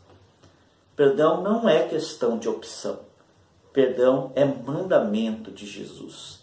Perdão 0.97 1.43
não 1.43 1.69
é 1.69 1.87
questão 1.87 2.39
de 2.39 2.49
opção. 2.49 3.01
Perdão 3.73 4.33
é 4.35 4.45
mandamento 4.45 5.51
de 5.51 5.67
Jesus. 5.67 6.41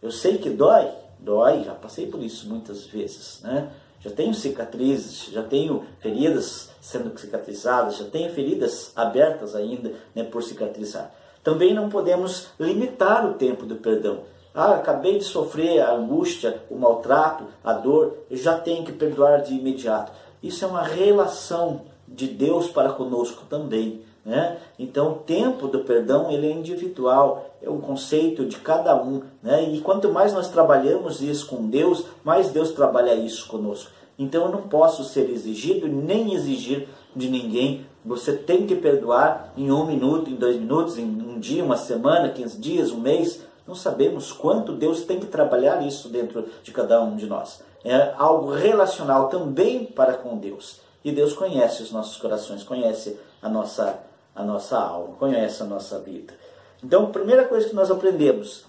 Eu 0.00 0.10
sei 0.10 0.38
que 0.38 0.50
dói, 0.50 0.90
dói, 1.18 1.64
já 1.64 1.74
passei 1.74 2.06
por 2.06 2.22
isso 2.22 2.48
muitas 2.48 2.86
vezes, 2.86 3.40
né? 3.42 3.70
Já 4.04 4.10
tenho 4.10 4.34
cicatrizes, 4.34 5.30
já 5.32 5.42
tenho 5.42 5.84
feridas 5.98 6.68
sendo 6.78 7.18
cicatrizadas, 7.18 7.96
já 7.96 8.04
tenho 8.04 8.30
feridas 8.34 8.92
abertas 8.94 9.54
ainda 9.54 9.94
né, 10.14 10.22
por 10.22 10.42
cicatrizar. 10.42 11.10
Também 11.42 11.72
não 11.72 11.88
podemos 11.88 12.48
limitar 12.60 13.26
o 13.26 13.34
tempo 13.34 13.64
do 13.64 13.76
perdão. 13.76 14.20
Ah, 14.54 14.74
acabei 14.74 15.18
de 15.18 15.24
sofrer 15.24 15.80
a 15.80 15.94
angústia, 15.94 16.62
o 16.70 16.76
maltrato, 16.76 17.46
a 17.64 17.72
dor, 17.72 18.18
eu 18.30 18.36
já 18.36 18.58
tenho 18.58 18.84
que 18.84 18.92
perdoar 18.92 19.38
de 19.38 19.54
imediato. 19.54 20.12
Isso 20.42 20.64
é 20.64 20.68
uma 20.68 20.82
relação 20.82 21.82
de 22.06 22.28
Deus 22.28 22.68
para 22.68 22.92
conosco 22.92 23.44
também. 23.48 24.02
Né? 24.24 24.56
Então, 24.78 25.12
o 25.12 25.14
tempo 25.16 25.68
do 25.68 25.80
perdão 25.80 26.30
ele 26.30 26.46
é 26.46 26.52
individual, 26.52 27.50
é 27.62 27.68
um 27.68 27.80
conceito 27.80 28.44
de 28.46 28.56
cada 28.56 28.96
um. 29.00 29.22
Né? 29.42 29.70
E 29.70 29.80
quanto 29.80 30.10
mais 30.10 30.32
nós 30.32 30.48
trabalhamos 30.48 31.20
isso 31.20 31.46
com 31.46 31.68
Deus, 31.68 32.06
mais 32.24 32.50
Deus 32.50 32.72
trabalha 32.72 33.14
isso 33.14 33.46
conosco. 33.48 33.90
Então, 34.18 34.44
eu 34.44 34.50
não 34.50 34.62
posso 34.62 35.04
ser 35.04 35.28
exigido 35.28 35.88
nem 35.88 36.32
exigir 36.34 36.88
de 37.14 37.28
ninguém. 37.28 37.84
Você 38.04 38.32
tem 38.32 38.66
que 38.66 38.76
perdoar 38.76 39.52
em 39.56 39.70
um 39.70 39.84
minuto, 39.84 40.30
em 40.30 40.36
dois 40.36 40.56
minutos, 40.56 40.96
em 40.96 41.04
um 41.04 41.38
dia, 41.38 41.64
uma 41.64 41.76
semana, 41.76 42.30
quinze 42.30 42.58
dias, 42.58 42.90
um 42.90 43.00
mês. 43.00 43.42
Não 43.66 43.74
sabemos 43.74 44.32
quanto 44.32 44.72
Deus 44.72 45.02
tem 45.02 45.18
que 45.18 45.26
trabalhar 45.26 45.84
isso 45.86 46.08
dentro 46.08 46.46
de 46.62 46.70
cada 46.70 47.02
um 47.02 47.16
de 47.16 47.26
nós. 47.26 47.62
É 47.84 48.14
algo 48.16 48.52
relacional 48.52 49.28
também 49.28 49.84
para 49.84 50.14
com 50.14 50.38
Deus. 50.38 50.80
E 51.04 51.12
Deus 51.12 51.34
conhece 51.34 51.82
os 51.82 51.92
nossos 51.92 52.16
corações, 52.16 52.62
conhece 52.62 53.18
a 53.42 53.48
nossa 53.48 53.98
a 54.34 54.42
nossa 54.42 54.78
alma, 54.78 55.16
conhece 55.16 55.62
a 55.62 55.66
nossa 55.66 55.98
vida. 55.98 56.34
Então, 56.82 57.04
a 57.04 57.10
primeira 57.10 57.44
coisa 57.44 57.68
que 57.68 57.74
nós 57.74 57.90
aprendemos, 57.90 58.64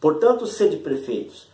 portanto, 0.00 0.46
sede 0.46 0.76
perfeitos, 0.78 1.46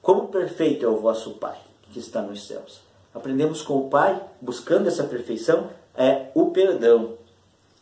como 0.00 0.28
perfeito 0.28 0.84
é 0.84 0.88
o 0.88 1.00
vosso 1.00 1.32
Pai 1.32 1.58
que 1.92 1.98
está 1.98 2.22
nos 2.22 2.46
céus. 2.46 2.80
Aprendemos 3.14 3.62
com 3.62 3.78
o 3.78 3.88
Pai, 3.88 4.20
buscando 4.40 4.88
essa 4.88 5.04
perfeição, 5.04 5.68
é 5.96 6.30
o 6.34 6.50
perdão. 6.50 7.14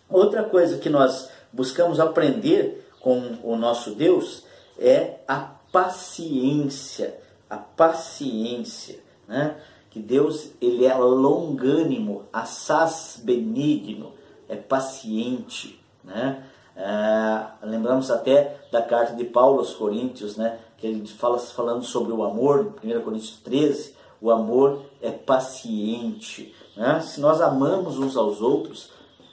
Outra 0.08 0.44
coisa 0.44 0.78
que 0.78 0.88
nós 0.88 1.28
buscamos 1.52 2.00
aprender 2.00 2.88
com 3.00 3.38
o 3.42 3.56
nosso 3.56 3.94
Deus 3.94 4.44
é 4.78 5.16
a 5.26 5.50
paciência. 5.72 7.18
A 7.48 7.56
paciência, 7.56 8.98
né? 9.28 9.56
Que 9.90 10.00
Deus 10.00 10.50
ele 10.60 10.84
é 10.84 10.94
longânimo, 10.94 12.24
assaz 12.32 13.20
benigno 13.22 14.12
é 14.48 14.56
paciente, 14.56 15.80
né? 16.04 16.44
É, 16.76 17.66
lembramos 17.66 18.10
até 18.10 18.60
da 18.70 18.82
carta 18.82 19.14
de 19.14 19.24
Paulo 19.24 19.60
aos 19.60 19.74
Coríntios, 19.74 20.36
né? 20.36 20.58
Que 20.76 20.86
ele 20.86 21.06
fala 21.06 21.38
falando 21.38 21.82
sobre 21.82 22.12
o 22.12 22.22
amor, 22.22 22.74
1 22.84 23.00
Coríntios 23.00 23.38
13, 23.42 23.94
o 24.20 24.30
amor 24.30 24.82
é 25.00 25.10
paciente. 25.10 26.54
Né? 26.76 27.00
Se 27.00 27.20
nós 27.20 27.40
amamos 27.40 27.98
uns 27.98 28.16
aos 28.16 28.40
outros, 28.40 28.90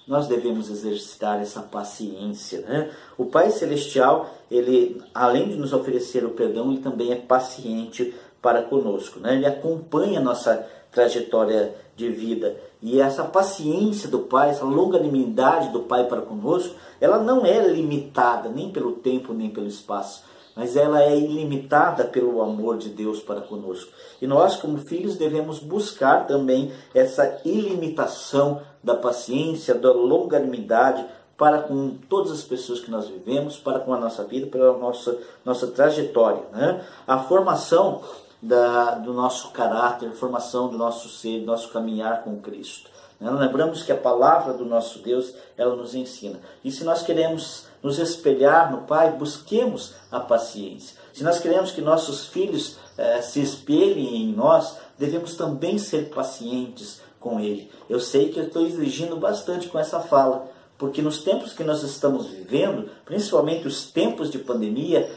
nós 0.08 0.28
devemos 0.28 0.70
exercitar 0.70 1.42
essa 1.42 1.62
paciência. 1.62 2.62
Né? 2.62 2.92
O 3.18 3.26
Pai 3.26 3.50
Celestial, 3.50 4.30
ele, 4.50 5.02
além 5.14 5.50
de 5.50 5.56
nos 5.56 5.74
oferecer 5.74 6.26
o 6.26 6.32
perdão, 6.32 6.72
ele 6.72 6.82
também 6.82 7.12
é 7.12 7.16
paciente 7.16 8.14
para 8.42 8.62
conosco. 8.64 9.20
Né? 9.20 9.36
Ele 9.36 9.46
acompanha 9.46 10.20
a 10.20 10.24
nossa 10.24 10.68
trajetória 10.94 11.74
de 11.96 12.10
vida. 12.10 12.56
E 12.82 13.00
essa 13.00 13.24
paciência 13.24 14.10
do 14.10 14.20
Pai, 14.20 14.50
essa 14.50 14.66
longanimidade 14.66 15.70
do 15.70 15.82
Pai 15.82 16.06
para 16.06 16.22
conosco, 16.22 16.76
ela 17.00 17.18
não 17.18 17.46
é 17.46 17.66
limitada 17.68 18.50
nem 18.50 18.72
pelo 18.72 18.94
tempo 18.94 19.34
nem 19.34 19.50
pelo 19.50 19.68
espaço, 19.68 20.24
mas 20.56 20.76
ela 20.76 21.02
é 21.02 21.18
ilimitada 21.18 22.04
pelo 22.04 22.42
amor 22.42 22.78
de 22.78 22.90
Deus 22.90 23.20
para 23.20 23.42
conosco. 23.42 23.92
E 24.22 24.28
nós, 24.28 24.56
como 24.56 24.78
filhos, 24.78 25.18
devemos 25.18 25.60
buscar 25.60 26.28
também 26.28 26.72
essa 26.94 27.42
ilimitação 27.44 28.62
da 28.84 28.96
paciência, 28.96 29.74
da 29.74 29.92
longanimidade 29.92 31.06
para 31.38 31.64
com 31.64 31.96
todas 32.08 32.32
as 32.32 32.44
pessoas 32.44 32.80
que 32.80 32.92
nós 32.92 33.08
vivemos, 33.08 33.58
para 33.58 33.80
com 33.80 33.94
a 33.94 34.00
nossa 34.00 34.24
vida, 34.24 34.48
pela 34.48 34.78
nossa, 34.78 35.18
nossa 35.44 35.68
trajetória. 35.68 36.44
Né? 36.52 36.84
A 37.08 37.20
formação 37.20 38.02
da, 38.44 38.96
do 38.96 39.14
nosso 39.14 39.52
caráter, 39.52 40.12
formação 40.12 40.68
do 40.68 40.78
nosso 40.78 41.08
ser, 41.08 41.40
do 41.40 41.46
nosso 41.46 41.70
caminhar 41.70 42.24
com 42.24 42.42
Cristo. 42.42 42.90
Né? 43.20 43.32
Lembramos 43.32 43.84
que 43.84 43.92
a 43.92 43.98
palavra 43.98 44.54
do 44.54 44.66
nosso 44.66 45.00
Deus, 45.00 45.34
ela 45.58 45.76
nos 45.78 45.96
ensina. 45.96 46.40
E 46.64 46.70
se 46.70 46.84
nós 46.84 47.02
queremos 47.04 47.68
nos 47.82 47.98
espelhar 47.98 48.70
no 48.70 48.82
Pai, 48.82 49.12
busquemos 49.12 49.94
a 50.12 50.20
paciência. 50.20 50.98
Se 51.14 51.24
nós 51.24 51.40
queremos 51.40 51.72
que 51.72 51.82
nossos 51.82 52.26
filhos 52.28 52.78
eh, 52.98 53.22
se 53.22 53.42
espelhem 53.42 54.24
em 54.24 54.34
nós, 54.34 54.78
devemos 55.00 55.38
também 55.38 55.78
ser 55.78 56.10
pacientes 56.10 57.02
com 57.20 57.40
Ele. 57.40 57.72
Eu 57.90 58.02
sei 58.02 58.30
que 58.30 58.40
eu 58.40 58.48
estou 58.48 58.66
exigindo 58.66 59.16
bastante 59.16 59.70
com 59.70 59.80
essa 59.80 60.02
fala, 60.02 60.52
porque 60.78 61.02
nos 61.02 61.24
tempos 61.24 61.54
que 61.54 61.64
nós 61.64 61.82
estamos 61.82 62.28
vivendo, 62.28 62.90
principalmente 63.06 63.68
os 63.68 63.90
tempos 63.90 64.30
de 64.30 64.40
pandemia, 64.40 65.10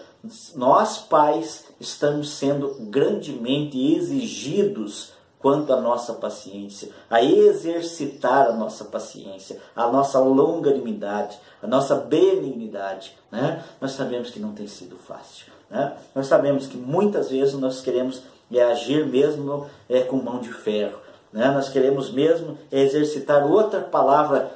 nós 0.54 0.98
pais 0.98 1.64
estamos 1.80 2.30
sendo 2.30 2.76
grandemente 2.90 3.94
exigidos 3.94 5.12
quanto 5.38 5.72
à 5.72 5.80
nossa 5.80 6.14
paciência, 6.14 6.90
a 7.08 7.22
exercitar 7.22 8.48
a 8.48 8.52
nossa 8.52 8.84
paciência, 8.84 9.60
a 9.76 9.86
nossa 9.86 10.18
longanimidade, 10.18 11.38
a 11.62 11.66
nossa 11.66 11.94
benignidade. 11.94 13.14
Né? 13.30 13.62
Nós 13.80 13.92
sabemos 13.92 14.30
que 14.30 14.40
não 14.40 14.52
tem 14.52 14.66
sido 14.66 14.96
fácil. 14.96 15.46
Né? 15.70 15.96
Nós 16.14 16.26
sabemos 16.26 16.66
que 16.66 16.76
muitas 16.76 17.30
vezes 17.30 17.54
nós 17.54 17.80
queremos 17.80 18.22
é, 18.52 18.62
agir 18.62 19.06
mesmo 19.06 19.66
é, 19.88 20.02
com 20.02 20.16
mão 20.16 20.40
de 20.40 20.52
ferro. 20.52 20.98
Né? 21.32 21.48
Nós 21.50 21.68
queremos 21.68 22.10
mesmo 22.10 22.58
exercitar 22.72 23.46
outra 23.46 23.80
palavra 23.80 24.50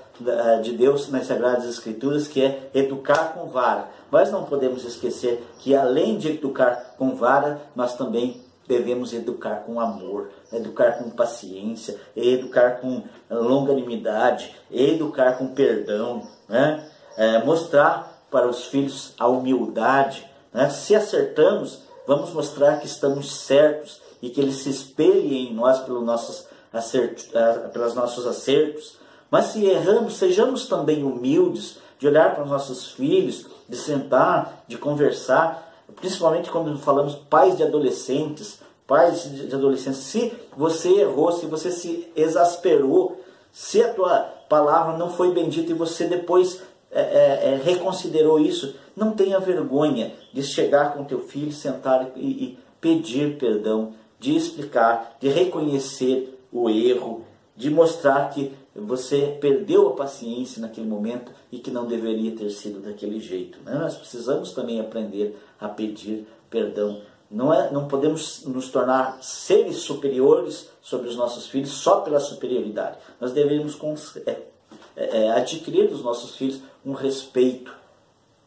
de 0.63 0.73
Deus 0.73 1.09
nas 1.09 1.27
Sagradas 1.27 1.65
Escrituras, 1.65 2.29
que 2.29 2.43
é 2.43 2.71
educar 2.75 3.35
com 3.35 3.47
vara. 3.47 3.89
Mas 4.11 4.31
não 4.31 4.45
podemos 4.45 4.85
esquecer 4.85 5.43
que 5.59 5.75
além 5.75 6.19
de 6.19 6.31
educar 6.31 6.95
com 6.99 7.15
vara, 7.15 7.61
nós 7.75 7.97
também 7.97 8.41
devemos 8.67 9.13
educar 9.13 9.65
com 9.67 9.81
amor, 9.81 10.31
educar 10.53 10.93
com 10.93 11.11
paciência, 11.11 11.97
educar 12.15 12.81
com 12.81 13.03
longanimidade, 13.29 14.55
educar 14.71 15.39
com 15.39 15.49
perdão, 15.49 16.27
né? 16.49 16.89
É, 17.17 17.43
mostrar 17.45 18.25
para 18.31 18.49
os 18.49 18.67
filhos 18.67 19.13
a 19.19 19.27
humildade. 19.27 20.25
Né? 20.53 20.71
Se 20.71 20.95
acertamos, 20.95 21.83
vamos 22.07 22.33
mostrar 22.33 22.79
que 22.79 22.87
estamos 22.87 23.41
certos 23.41 24.01
e 24.23 24.31
que 24.31 24.41
eles 24.41 24.57
se 24.57 24.71
espelhem 24.71 25.49
em 25.49 25.55
nós 25.55 25.81
pelos 25.81 26.05
nossos 26.05 26.49
pelos 27.73 27.95
nossos 27.95 28.27
acertos. 28.27 28.99
Mas 29.31 29.47
se 29.47 29.65
erramos, 29.65 30.17
sejamos 30.17 30.67
também 30.67 31.05
humildes 31.05 31.79
de 31.99 32.09
olhar 32.09 32.35
para 32.35 32.45
os 32.45 32.51
nossos 32.51 32.93
filhos, 32.93 33.47
de 33.69 33.77
sentar, 33.77 34.65
de 34.67 34.77
conversar, 34.77 35.71
principalmente 35.97 36.51
quando 36.51 36.77
falamos 36.79 37.15
pais 37.15 37.57
de 37.57 37.63
adolescentes, 37.63 38.61
pais 38.87 39.23
de 39.31 39.55
adolescentes. 39.55 40.01
Se 40.01 40.33
você 40.57 40.89
errou, 41.01 41.31
se 41.31 41.47
você 41.47 41.71
se 41.71 42.11
exasperou, 42.17 43.21
se 43.53 43.83
a 43.83 43.93
tua 43.93 44.19
palavra 44.49 44.97
não 44.97 45.11
foi 45.11 45.33
bendita 45.33 45.71
e 45.71 45.75
você 45.75 46.07
depois 46.07 46.61
é, 46.91 47.01
é, 47.01 47.53
é, 47.53 47.61
reconsiderou 47.63 48.41
isso, 48.41 48.75
não 48.97 49.13
tenha 49.13 49.39
vergonha 49.39 50.13
de 50.33 50.43
chegar 50.43 50.93
com 50.95 51.05
teu 51.05 51.21
filho, 51.21 51.53
sentar 51.53 52.11
e, 52.17 52.27
e 52.27 52.59
pedir 52.81 53.39
perdão, 53.39 53.93
de 54.19 54.35
explicar, 54.37 55.17
de 55.21 55.29
reconhecer 55.29 56.37
o 56.53 56.69
erro, 56.69 57.25
de 57.57 57.71
mostrar 57.71 58.31
que 58.31 58.53
você 58.85 59.39
perdeu 59.41 59.89
a 59.89 59.97
paciência 59.97 60.61
naquele 60.61 60.87
momento 60.87 61.33
e 61.51 61.59
que 61.59 61.71
não 61.71 61.87
deveria 61.87 62.35
ter 62.35 62.51
sido 62.51 62.81
daquele 62.81 63.21
jeito. 63.21 63.59
Né? 63.65 63.75
Nós 63.75 63.97
precisamos 63.97 64.53
também 64.53 64.81
aprender 64.81 65.39
a 65.61 65.69
pedir 65.69 66.27
perdão. 66.49 67.03
Não, 67.31 67.53
é, 67.53 67.71
não 67.71 67.87
podemos 67.87 68.45
nos 68.45 68.71
tornar 68.71 69.23
seres 69.23 69.77
superiores 69.77 70.69
sobre 70.83 71.09
os 71.09 71.17
nossos 71.17 71.47
filhos 71.47 71.71
só 71.71 72.01
pela 72.01 72.19
superioridade. 72.19 72.99
Nós 73.21 73.33
devemos 73.33 73.79
é, 74.27 74.31
é, 74.97 75.25
é, 75.25 75.31
adquirir 75.31 75.89
dos 75.89 76.03
nossos 76.03 76.35
filhos 76.37 76.61
um 76.85 76.93
respeito 76.93 77.73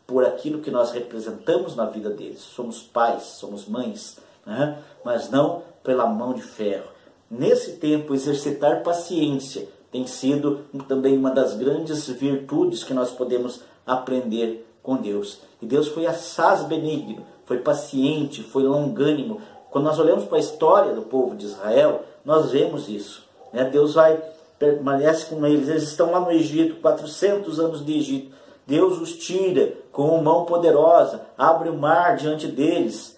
por 0.06 0.26
aquilo 0.26 0.62
que 0.62 0.72
nós 0.72 0.92
representamos 0.92 1.76
na 1.76 1.86
vida 1.86 2.10
deles. 2.10 2.40
Somos 2.40 2.82
pais, 2.82 3.24
somos 3.24 3.68
mães, 3.68 4.18
né? 4.46 4.82
mas 5.04 5.30
não 5.30 5.64
pela 5.82 6.06
mão 6.06 6.34
de 6.34 6.42
ferro. 6.42 6.92
Nesse 7.32 7.78
tempo, 7.78 8.14
exercitar 8.14 8.84
paciência 8.84 9.68
tem 9.94 10.08
sido 10.08 10.62
também 10.88 11.16
uma 11.16 11.30
das 11.30 11.56
grandes 11.56 12.08
virtudes 12.08 12.84
que 12.84 12.96
nós 12.96 13.12
podemos 13.12 13.62
aprender 13.86 14.68
com 14.82 14.96
Deus. 14.96 15.42
E 15.62 15.68
Deus 15.68 15.88
foi 15.88 16.08
assaz 16.08 16.64
benigno, 16.64 17.24
foi 17.46 17.60
paciente, 17.60 18.42
foi 18.42 18.64
longânimo. 18.64 19.40
Quando 19.70 19.86
nós 19.86 20.00
olhamos 20.00 20.26
para 20.26 20.38
a 20.38 20.42
história 20.42 20.96
do 20.96 21.04
povo 21.04 21.36
de 21.36 21.46
Israel, 21.46 22.02
nós 22.26 22.50
vemos 22.50 22.90
isso. 22.90 23.24
Né? 23.54 23.66
Deus 23.66 23.94
vai, 23.94 24.20
permanece 24.58 25.28
com 25.28 25.46
eles. 25.46 25.70
Eles 25.70 25.84
estão 25.84 26.10
lá 26.10 26.20
no 26.20 26.32
Egito, 26.32 26.82
400 26.82 27.60
anos 27.60 27.86
de 27.86 27.96
Egito. 27.96 28.36
Deus 28.66 29.00
os 29.00 29.14
tira 29.14 29.74
com 29.92 30.08
uma 30.08 30.24
mão 30.24 30.46
poderosa, 30.46 31.22
abre 31.38 31.70
o 31.70 31.78
mar 31.78 32.16
diante 32.16 32.48
deles, 32.48 33.16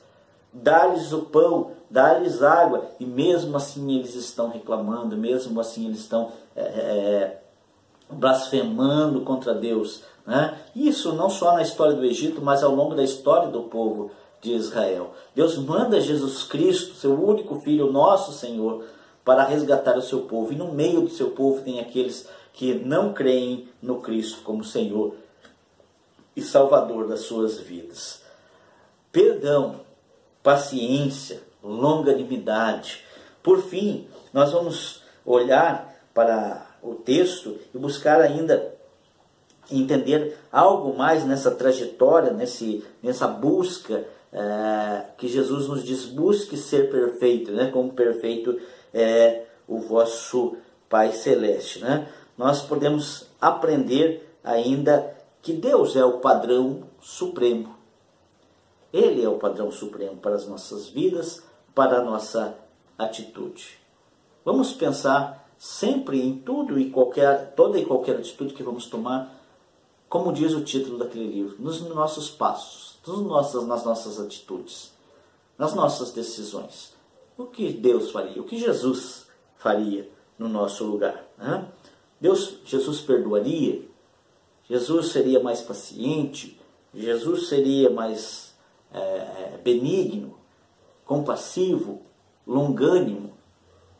dá-lhes 0.52 1.14
o 1.14 1.22
pão, 1.22 1.72
dá-lhes 1.90 2.42
água, 2.42 2.86
e 3.00 3.06
mesmo 3.06 3.56
assim 3.58 3.98
eles 3.98 4.16
estão 4.16 4.50
reclamando, 4.50 5.16
mesmo 5.16 5.60
assim 5.60 5.86
eles 5.86 6.00
estão 6.00 6.32
é, 6.56 6.62
é, 6.62 6.66
é, 6.66 7.42
blasfemando 8.10 9.22
contra 9.22 9.54
Deus. 9.54 10.04
Né? 10.26 10.58
Isso 10.76 11.14
não 11.14 11.30
só 11.30 11.54
na 11.54 11.62
história 11.62 11.94
do 11.94 12.06
Egito, 12.06 12.42
mas 12.42 12.64
ao 12.64 12.74
longo 12.74 12.96
da 12.96 13.04
história 13.04 13.50
do 13.50 13.64
povo 13.64 14.12
de 14.42 14.54
Israel. 14.54 15.14
Deus 15.34 15.58
manda 15.58 16.00
Jesus 16.00 16.44
Cristo, 16.44 16.96
seu 16.96 17.14
único 17.22 17.60
filho, 17.62 17.92
nosso 17.92 18.32
Senhor, 18.32 18.86
para 19.24 19.44
resgatar 19.44 19.98
o 19.98 20.02
seu 20.02 20.22
povo. 20.22 20.54
E 20.54 20.56
no 20.56 20.72
meio 20.72 21.02
do 21.02 21.10
seu 21.10 21.32
povo 21.32 21.62
tem 21.62 21.80
aqueles 21.80 22.28
que 22.54 22.74
não 22.74 23.14
creem 23.14 23.68
no 23.82 24.00
Cristo 24.02 24.42
como 24.44 24.64
Senhor 24.64 25.16
e 26.36 26.42
Salvador 26.42 27.08
das 27.08 27.22
suas 27.22 27.60
vidas. 27.60 28.22
Perdão, 29.12 29.82
paciência, 30.44 31.42
longanimidade. 31.66 33.04
Por 33.42 33.62
fim, 33.64 34.08
nós 34.34 34.52
vamos 34.52 35.04
olhar 35.26 35.94
para 36.14 36.66
o 36.82 36.96
texto 36.96 37.58
e 37.74 37.78
buscar 37.78 38.22
ainda 38.22 38.74
entender 39.72 40.38
algo 40.52 40.96
mais 40.96 41.26
nessa 41.26 41.52
trajetória, 41.52 42.32
nesse, 42.32 42.84
nessa 43.02 43.28
busca 43.28 44.06
é, 44.32 45.06
que 45.18 45.28
Jesus 45.28 45.68
nos 45.68 45.84
diz: 45.84 46.06
busque 46.06 46.56
ser 46.56 46.90
perfeito, 46.90 47.52
né? 47.52 47.72
como 47.72 47.94
perfeito 47.94 48.60
é 48.94 49.44
o 49.68 49.80
vosso 49.80 50.58
Pai 50.90 51.12
Celeste. 51.14 51.80
Né? 51.80 52.08
Nós 52.38 52.62
podemos 52.62 53.28
aprender 53.42 54.38
ainda 54.44 55.16
que 55.42 55.54
Deus 55.54 55.96
é 55.96 56.06
o 56.06 56.20
padrão 56.20 56.84
supremo. 57.02 57.76
Ele 58.92 59.24
é 59.24 59.30
o 59.30 59.38
padrão 59.38 59.72
supremo 59.72 60.18
para 60.18 60.36
as 60.36 60.48
nossas 60.48 60.88
vidas, 60.88 61.44
para 61.76 62.00
a 62.00 62.04
nossa 62.04 62.58
atitude. 62.98 63.78
Vamos 64.46 64.72
pensar 64.72 65.46
sempre 65.58 66.22
em 66.22 66.38
tudo 66.38 66.80
e 66.80 66.90
qualquer, 66.90 67.54
toda 67.54 67.78
e 67.78 67.86
qualquer 67.86 68.16
atitude 68.16 68.54
que 68.54 68.64
vamos 68.64 68.88
tomar, 68.88 69.36
como 70.08 70.32
diz 70.32 70.54
o 70.54 70.64
título 70.64 70.98
daquele 70.98 71.28
livro, 71.28 71.58
nos 71.60 71.82
nossos 71.82 72.30
passos, 72.30 72.98
nos 73.06 73.68
nas 73.68 73.84
nossas 73.84 74.20
atitudes, 74.20 74.94
nas 75.58 75.74
nossas 75.74 76.12
decisões. 76.12 76.94
O 77.38 77.46
que 77.46 77.74
Deus 77.74 78.12
faria, 78.12 78.42
o 78.42 78.46
que 78.46 78.58
Jesus 78.58 79.28
faria 79.56 80.10
no 80.40 80.48
nosso 80.48 80.86
lugar. 80.86 81.26
Né? 81.38 81.68
Deus, 82.20 82.60
Jesus 82.64 83.02
perdoaria, 83.02 83.84
Jesus 84.70 85.10
seria 85.10 85.42
mais 85.42 85.62
paciente, 85.62 86.60
Jesus 86.94 87.50
seria 87.50 87.90
mais 87.90 88.54
é, 88.94 89.58
benigno, 89.64 90.38
compassivo, 91.06 92.02
longânimo, 92.46 93.36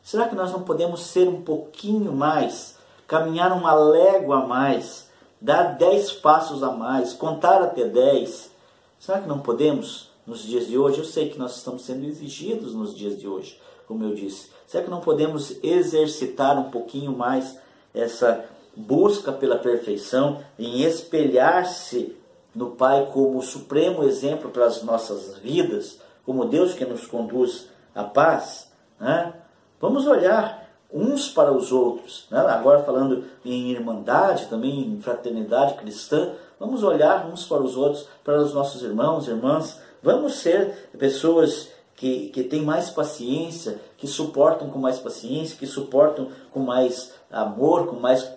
Será 0.06 0.28
que 0.28 0.36
nós 0.36 0.52
não 0.52 0.62
podemos 0.62 1.00
ser 1.00 1.26
um 1.26 1.42
pouquinho 1.42 2.12
mais, 2.12 2.76
caminhar 3.08 3.50
uma 3.50 3.74
légua 3.74 4.44
a 4.44 4.46
mais, 4.46 5.10
dar 5.40 5.76
dez 5.76 6.12
passos 6.12 6.62
a 6.62 6.70
mais, 6.70 7.12
contar 7.12 7.60
até 7.60 7.86
dez? 7.86 8.52
Será 9.00 9.20
que 9.20 9.26
não 9.26 9.40
podemos 9.40 10.12
nos 10.24 10.44
dias 10.44 10.68
de 10.68 10.78
hoje? 10.78 11.00
Eu 11.00 11.04
sei 11.04 11.28
que 11.28 11.36
nós 11.36 11.56
estamos 11.56 11.84
sendo 11.84 12.06
exigidos 12.06 12.72
nos 12.72 12.94
dias 12.94 13.18
de 13.18 13.26
hoje, 13.26 13.60
como 13.88 14.04
eu 14.04 14.14
disse. 14.14 14.48
Será 14.64 14.84
que 14.84 14.90
não 14.90 15.00
podemos 15.00 15.56
exercitar 15.60 16.56
um 16.56 16.70
pouquinho 16.70 17.10
mais 17.10 17.58
essa 17.92 18.44
busca 18.76 19.32
pela 19.32 19.58
perfeição, 19.58 20.40
em 20.56 20.82
espelhar-se 20.82 22.16
no 22.54 22.70
Pai 22.70 23.10
como 23.12 23.38
o 23.38 23.42
supremo 23.42 24.04
exemplo 24.04 24.52
para 24.52 24.66
as 24.66 24.84
nossas 24.84 25.36
vidas, 25.38 25.98
como 26.26 26.44
Deus 26.44 26.74
que 26.74 26.84
nos 26.84 27.06
conduz 27.06 27.68
à 27.94 28.04
paz? 28.04 28.70
Né? 29.00 29.32
Vamos 29.80 30.06
olhar 30.06 30.68
uns 30.92 31.28
para 31.28 31.52
os 31.52 31.72
outros. 31.72 32.26
Né? 32.30 32.38
Agora 32.38 32.82
falando 32.82 33.24
em 33.44 33.70
irmandade, 33.70 34.46
também 34.46 34.80
em 34.80 35.00
fraternidade 35.00 35.74
cristã, 35.74 36.32
vamos 36.58 36.82
olhar 36.82 37.26
uns 37.26 37.46
para 37.46 37.62
os 37.62 37.76
outros, 37.76 38.08
para 38.24 38.42
os 38.42 38.52
nossos 38.52 38.82
irmãos, 38.82 39.28
irmãs. 39.28 39.80
Vamos 40.02 40.34
ser 40.34 40.90
pessoas 40.98 41.70
que, 41.94 42.28
que 42.28 42.42
têm 42.42 42.62
mais 42.62 42.90
paciência, 42.90 43.80
que 43.96 44.06
suportam 44.06 44.68
com 44.68 44.78
mais 44.78 44.98
paciência, 44.98 45.56
que 45.56 45.66
suportam 45.66 46.28
com 46.52 46.60
mais 46.60 47.14
amor, 47.30 47.86
com 47.86 47.96
mais 47.96 48.28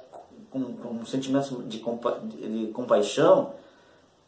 com, 0.50 0.74
com 0.74 1.06
sentimentos 1.06 1.52
de, 1.68 1.80
compa, 1.80 2.20
de 2.24 2.68
compaixão. 2.68 3.54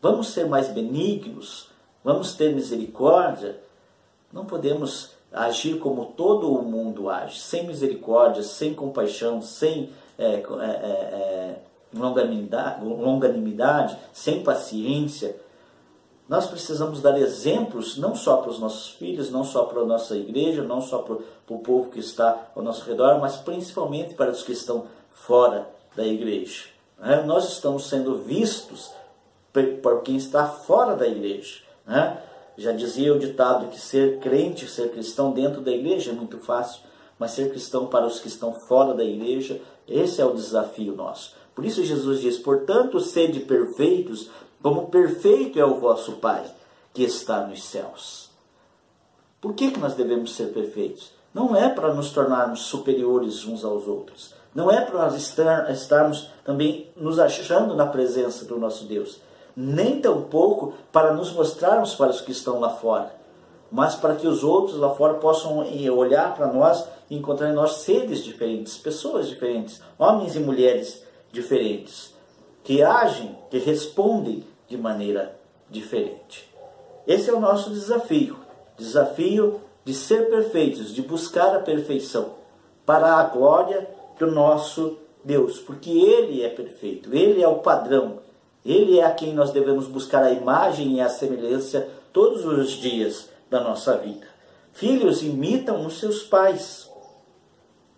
Vamos 0.01 0.27
ser 0.29 0.47
mais 0.47 0.67
benignos, 0.69 1.70
vamos 2.03 2.33
ter 2.33 2.53
misericórdia. 2.53 3.59
Não 4.31 4.45
podemos 4.45 5.11
agir 5.31 5.79
como 5.79 6.05
todo 6.05 6.53
o 6.53 6.61
mundo 6.61 7.09
age, 7.09 7.39
sem 7.39 7.65
misericórdia, 7.65 8.43
sem 8.43 8.73
compaixão, 8.73 9.41
sem 9.41 9.89
é, 10.17 10.25
é, 10.25 10.35
é, 10.35 10.35
é, 10.35 11.59
longanimidade, 11.93 12.85
longanimidade, 12.85 13.97
sem 14.13 14.43
paciência. 14.43 15.35
Nós 16.27 16.47
precisamos 16.47 17.01
dar 17.01 17.17
exemplos 17.19 17.97
não 17.97 18.15
só 18.15 18.37
para 18.37 18.51
os 18.51 18.59
nossos 18.59 18.89
filhos, 18.91 19.31
não 19.31 19.43
só 19.43 19.65
para 19.65 19.81
a 19.81 19.85
nossa 19.85 20.15
igreja, 20.15 20.63
não 20.63 20.81
só 20.81 20.99
para, 20.99 21.17
o 21.49 21.59
povo 21.59 21.89
que 21.89 21.99
está 21.99 22.49
ao 22.55 22.63
nosso 22.63 22.85
redor, 22.85 23.19
mas 23.19 23.35
principalmente 23.35 24.13
para 24.13 24.31
os 24.31 24.41
que 24.41 24.53
estão 24.53 24.85
fora 25.11 25.67
da 25.95 26.05
igreja. 26.05 26.65
Né? 26.97 27.23
Nós 27.23 27.51
estamos 27.51 27.89
sendo 27.89 28.15
vistos 28.19 28.91
por 29.81 30.01
quem 30.01 30.15
está 30.15 30.45
fora 30.47 30.95
da 30.95 31.05
igreja. 31.05 31.70
Né? 31.91 32.17
Já 32.57 32.71
dizia 32.71 33.13
o 33.13 33.19
ditado 33.19 33.67
que 33.67 33.77
ser 33.77 34.19
crente, 34.19 34.65
ser 34.65 34.91
cristão 34.91 35.33
dentro 35.33 35.59
da 35.59 35.71
igreja 35.71 36.11
é 36.11 36.13
muito 36.13 36.37
fácil, 36.37 36.81
mas 37.19 37.31
ser 37.31 37.49
cristão 37.49 37.87
para 37.87 38.07
os 38.07 38.21
que 38.21 38.29
estão 38.29 38.53
fora 38.53 38.93
da 38.93 39.03
igreja, 39.03 39.61
esse 39.85 40.21
é 40.21 40.25
o 40.25 40.33
desafio 40.33 40.95
nosso. 40.95 41.35
Por 41.53 41.65
isso 41.65 41.83
Jesus 41.83 42.21
diz: 42.21 42.37
portanto, 42.37 42.97
sede 43.01 43.41
perfeitos, 43.41 44.29
como 44.63 44.87
perfeito 44.87 45.59
é 45.59 45.65
o 45.65 45.81
vosso 45.81 46.13
Pai 46.13 46.45
que 46.93 47.03
está 47.03 47.45
nos 47.45 47.61
céus. 47.63 48.29
Por 49.41 49.53
que, 49.53 49.71
que 49.71 49.79
nós 49.79 49.93
devemos 49.93 50.33
ser 50.33 50.53
perfeitos? 50.53 51.11
Não 51.33 51.55
é 51.55 51.67
para 51.67 51.93
nos 51.93 52.11
tornarmos 52.11 52.61
superiores 52.61 53.45
uns 53.45 53.65
aos 53.65 53.85
outros. 53.85 54.33
Não 54.55 54.71
é 54.71 54.79
para 54.79 55.03
nós 55.03 55.15
estar, 55.15 55.69
estarmos 55.71 56.29
também 56.45 56.89
nos 56.95 57.19
achando 57.19 57.75
na 57.75 57.85
presença 57.85 58.45
do 58.45 58.57
nosso 58.57 58.85
Deus 58.85 59.19
nem 59.55 59.99
tampouco 59.99 60.73
para 60.91 61.13
nos 61.13 61.31
mostrarmos 61.33 61.95
para 61.95 62.11
os 62.11 62.21
que 62.21 62.31
estão 62.31 62.59
lá 62.59 62.69
fora, 62.69 63.13
mas 63.71 63.95
para 63.95 64.15
que 64.15 64.27
os 64.27 64.43
outros 64.43 64.77
lá 64.77 64.89
fora 64.95 65.15
possam 65.15 65.63
eh, 65.63 65.89
olhar 65.89 66.35
para 66.35 66.47
nós 66.47 66.85
e 67.09 67.17
encontrar 67.17 67.49
em 67.49 67.53
nós 67.53 67.77
seres 67.77 68.23
diferentes, 68.23 68.77
pessoas 68.77 69.27
diferentes, 69.27 69.81
homens 69.97 70.35
e 70.35 70.39
mulheres 70.39 71.03
diferentes, 71.31 72.13
que 72.63 72.83
agem, 72.83 73.37
que 73.49 73.57
respondem 73.57 74.45
de 74.67 74.77
maneira 74.77 75.39
diferente. 75.69 76.49
Esse 77.07 77.29
é 77.29 77.33
o 77.33 77.39
nosso 77.39 77.69
desafio, 77.71 78.37
desafio 78.77 79.61
de 79.83 79.93
ser 79.93 80.29
perfeitos, 80.29 80.93
de 80.93 81.01
buscar 81.01 81.55
a 81.55 81.59
perfeição 81.59 82.35
para 82.85 83.15
a 83.15 83.23
glória 83.23 83.89
do 84.19 84.29
nosso 84.29 84.97
Deus, 85.23 85.59
porque 85.59 85.89
Ele 85.89 86.43
é 86.43 86.49
perfeito, 86.49 87.13
Ele 87.13 87.41
é 87.41 87.47
o 87.47 87.59
padrão, 87.59 88.19
ele 88.65 88.99
é 88.99 89.05
a 89.05 89.11
quem 89.11 89.33
nós 89.33 89.51
devemos 89.51 89.87
buscar 89.87 90.23
a 90.23 90.31
imagem 90.31 90.95
e 90.95 91.01
a 91.01 91.09
semelhança 91.09 91.87
todos 92.13 92.45
os 92.45 92.71
dias 92.71 93.29
da 93.49 93.61
nossa 93.61 93.97
vida. 93.97 94.27
Filhos 94.71 95.21
imitam 95.23 95.85
os 95.85 95.99
seus 95.99 96.23
pais. 96.23 96.89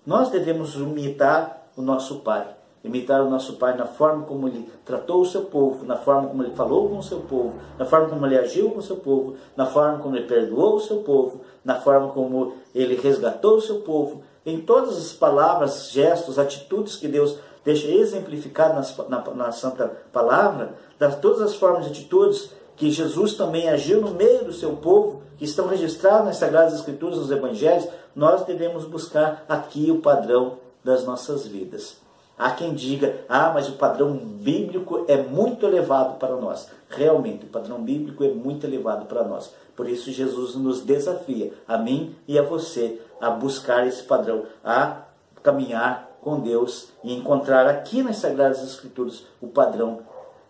Nós 0.06 0.30
devemos 0.30 0.76
imitar 0.76 1.68
o 1.76 1.82
nosso 1.82 2.20
pai. 2.20 2.48
Imitar 2.84 3.22
o 3.22 3.30
nosso 3.30 3.54
pai 3.54 3.78
na 3.78 3.86
forma 3.86 4.26
como 4.26 4.48
ele 4.48 4.70
tratou 4.84 5.22
o 5.22 5.26
seu 5.26 5.44
povo, 5.46 5.86
na 5.86 5.96
forma 5.96 6.28
como 6.28 6.44
ele 6.44 6.54
falou 6.54 6.90
com 6.90 6.98
o 6.98 7.04
seu 7.04 7.22
povo, 7.22 7.54
na 7.80 7.86
forma 7.86 8.10
como 8.10 8.26
ele 8.26 8.38
agiu 8.38 8.72
com 8.72 8.80
o 8.80 8.84
seu 8.84 8.98
povo, 8.98 9.38
na 9.56 9.66
forma 9.66 10.00
como 10.00 10.18
ele 10.18 10.28
perdoou 10.28 10.76
o 10.76 10.82
seu 10.82 10.98
povo, 10.98 11.42
na 11.64 11.76
forma 11.76 12.10
como 12.10 12.56
ele 12.76 12.96
resgatou 12.96 13.56
o 13.56 13.62
seu 13.62 13.80
povo. 13.82 14.24
Em 14.46 14.60
todas 14.60 14.98
as 14.98 15.14
palavras, 15.14 15.92
gestos, 15.92 16.38
atitudes 16.38 16.98
que 16.98 17.08
Deus 17.08 17.38
deixa 17.64 17.88
exemplificado 17.88 18.82
na, 19.10 19.24
na 19.34 19.52
Santa 19.52 19.92
Palavra, 20.12 20.74
das 21.00 21.20
todas 21.20 21.42
as 21.42 21.56
formas 21.56 21.86
de 21.86 21.92
atitudes 21.92 22.52
que 22.76 22.92
Jesus 22.92 23.36
também 23.36 23.70
agiu 23.70 24.02
no 24.02 24.12
meio 24.12 24.46
do 24.46 24.54
seu 24.54 24.76
povo, 24.78 25.22
que 25.38 25.46
estão 25.46 25.68
registrados 25.68 26.26
nas 26.26 26.38
Sagradas 26.38 26.74
Escrituras, 26.74 27.18
nos 27.18 27.32
Evangelhos, 27.32 27.88
nós 28.16 28.44
devemos 28.46 28.86
buscar 28.86 29.46
aqui 29.48 29.92
o 29.92 30.00
padrão 30.00 30.58
das 30.84 31.06
nossas 31.06 31.48
vidas. 31.48 31.98
Há 32.38 32.52
quem 32.52 32.74
diga, 32.74 33.22
ah, 33.30 33.52
mas 33.54 33.70
o 33.70 33.74
padrão 33.74 34.16
bíblico 34.16 35.06
é 35.08 35.18
muito 35.18 35.66
elevado 35.66 36.16
para 36.18 36.36
nós. 36.36 36.68
Realmente, 36.90 37.46
o 37.46 37.50
padrão 37.50 37.82
bíblico 37.82 38.24
é 38.24 38.30
muito 38.30 38.66
elevado 38.66 39.06
para 39.06 39.24
nós. 39.24 39.54
Por 39.76 39.88
isso, 39.88 40.12
Jesus 40.12 40.56
nos 40.56 40.82
desafia, 40.82 41.54
a 41.68 41.78
mim 41.78 42.16
e 42.28 42.38
a 42.38 42.42
você, 42.42 43.00
a 43.22 43.30
buscar 43.30 43.88
esse 43.88 44.04
padrão, 44.04 44.44
a 44.64 45.04
caminhar 45.42 46.10
com 46.24 46.40
Deus 46.40 46.90
e 47.04 47.14
encontrar 47.14 47.68
aqui 47.68 48.02
nas 48.02 48.18
Sagradas 48.18 48.64
Escrituras 48.64 49.26
o 49.42 49.48
padrão 49.48 50.00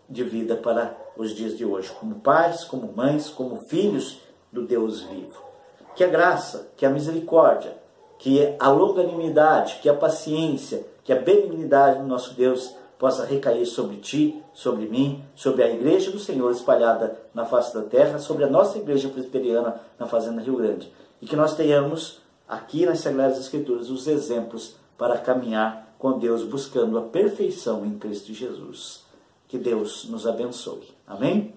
de 0.08 0.22
vida 0.22 0.56
para 0.56 0.96
os 1.16 1.34
dias 1.34 1.56
de 1.56 1.64
hoje, 1.64 1.90
como 1.98 2.16
pais, 2.16 2.64
como 2.64 2.92
mães, 2.94 3.28
como 3.28 3.56
filhos 3.56 4.20
do 4.52 4.62
Deus 4.62 5.02
vivo. 5.02 5.42
Que 5.94 6.04
a 6.04 6.08
graça, 6.08 6.68
que 6.76 6.86
a 6.86 6.90
misericórdia, 6.90 7.76
que 8.18 8.54
a 8.58 8.68
longanimidade, 8.70 9.78
que 9.82 9.88
a 9.88 9.94
paciência, 9.94 10.86
que 11.02 11.12
a 11.12 11.20
benignidade 11.20 11.98
do 11.98 12.06
nosso 12.06 12.34
Deus 12.34 12.74
possa 12.98 13.24
recair 13.24 13.66
sobre 13.66 13.96
ti, 13.96 14.42
sobre 14.52 14.86
mim, 14.86 15.22
sobre 15.34 15.62
a 15.62 15.70
igreja 15.70 16.10
do 16.10 16.18
Senhor 16.18 16.50
espalhada 16.52 17.18
na 17.34 17.44
face 17.44 17.74
da 17.74 17.82
terra, 17.82 18.18
sobre 18.18 18.44
a 18.44 18.48
nossa 18.48 18.78
igreja 18.78 19.08
presbiteriana 19.08 19.80
na 19.98 20.06
Fazenda 20.06 20.40
Rio 20.40 20.56
Grande. 20.56 20.92
E 21.20 21.26
que 21.26 21.36
nós 21.36 21.54
tenhamos 21.54 22.20
aqui 22.48 22.86
nas 22.86 23.00
Sagradas 23.00 23.38
Escrituras 23.38 23.90
os 23.90 24.06
exemplos 24.06 24.76
para 24.96 25.18
caminhar 25.18 25.94
com 25.98 26.18
Deus 26.18 26.42
buscando 26.42 26.98
a 26.98 27.02
perfeição 27.02 27.84
em 27.84 27.98
Cristo 27.98 28.32
Jesus. 28.32 29.04
Que 29.48 29.58
Deus 29.58 30.06
nos 30.08 30.26
abençoe. 30.26 30.92
Amém? 31.06 31.54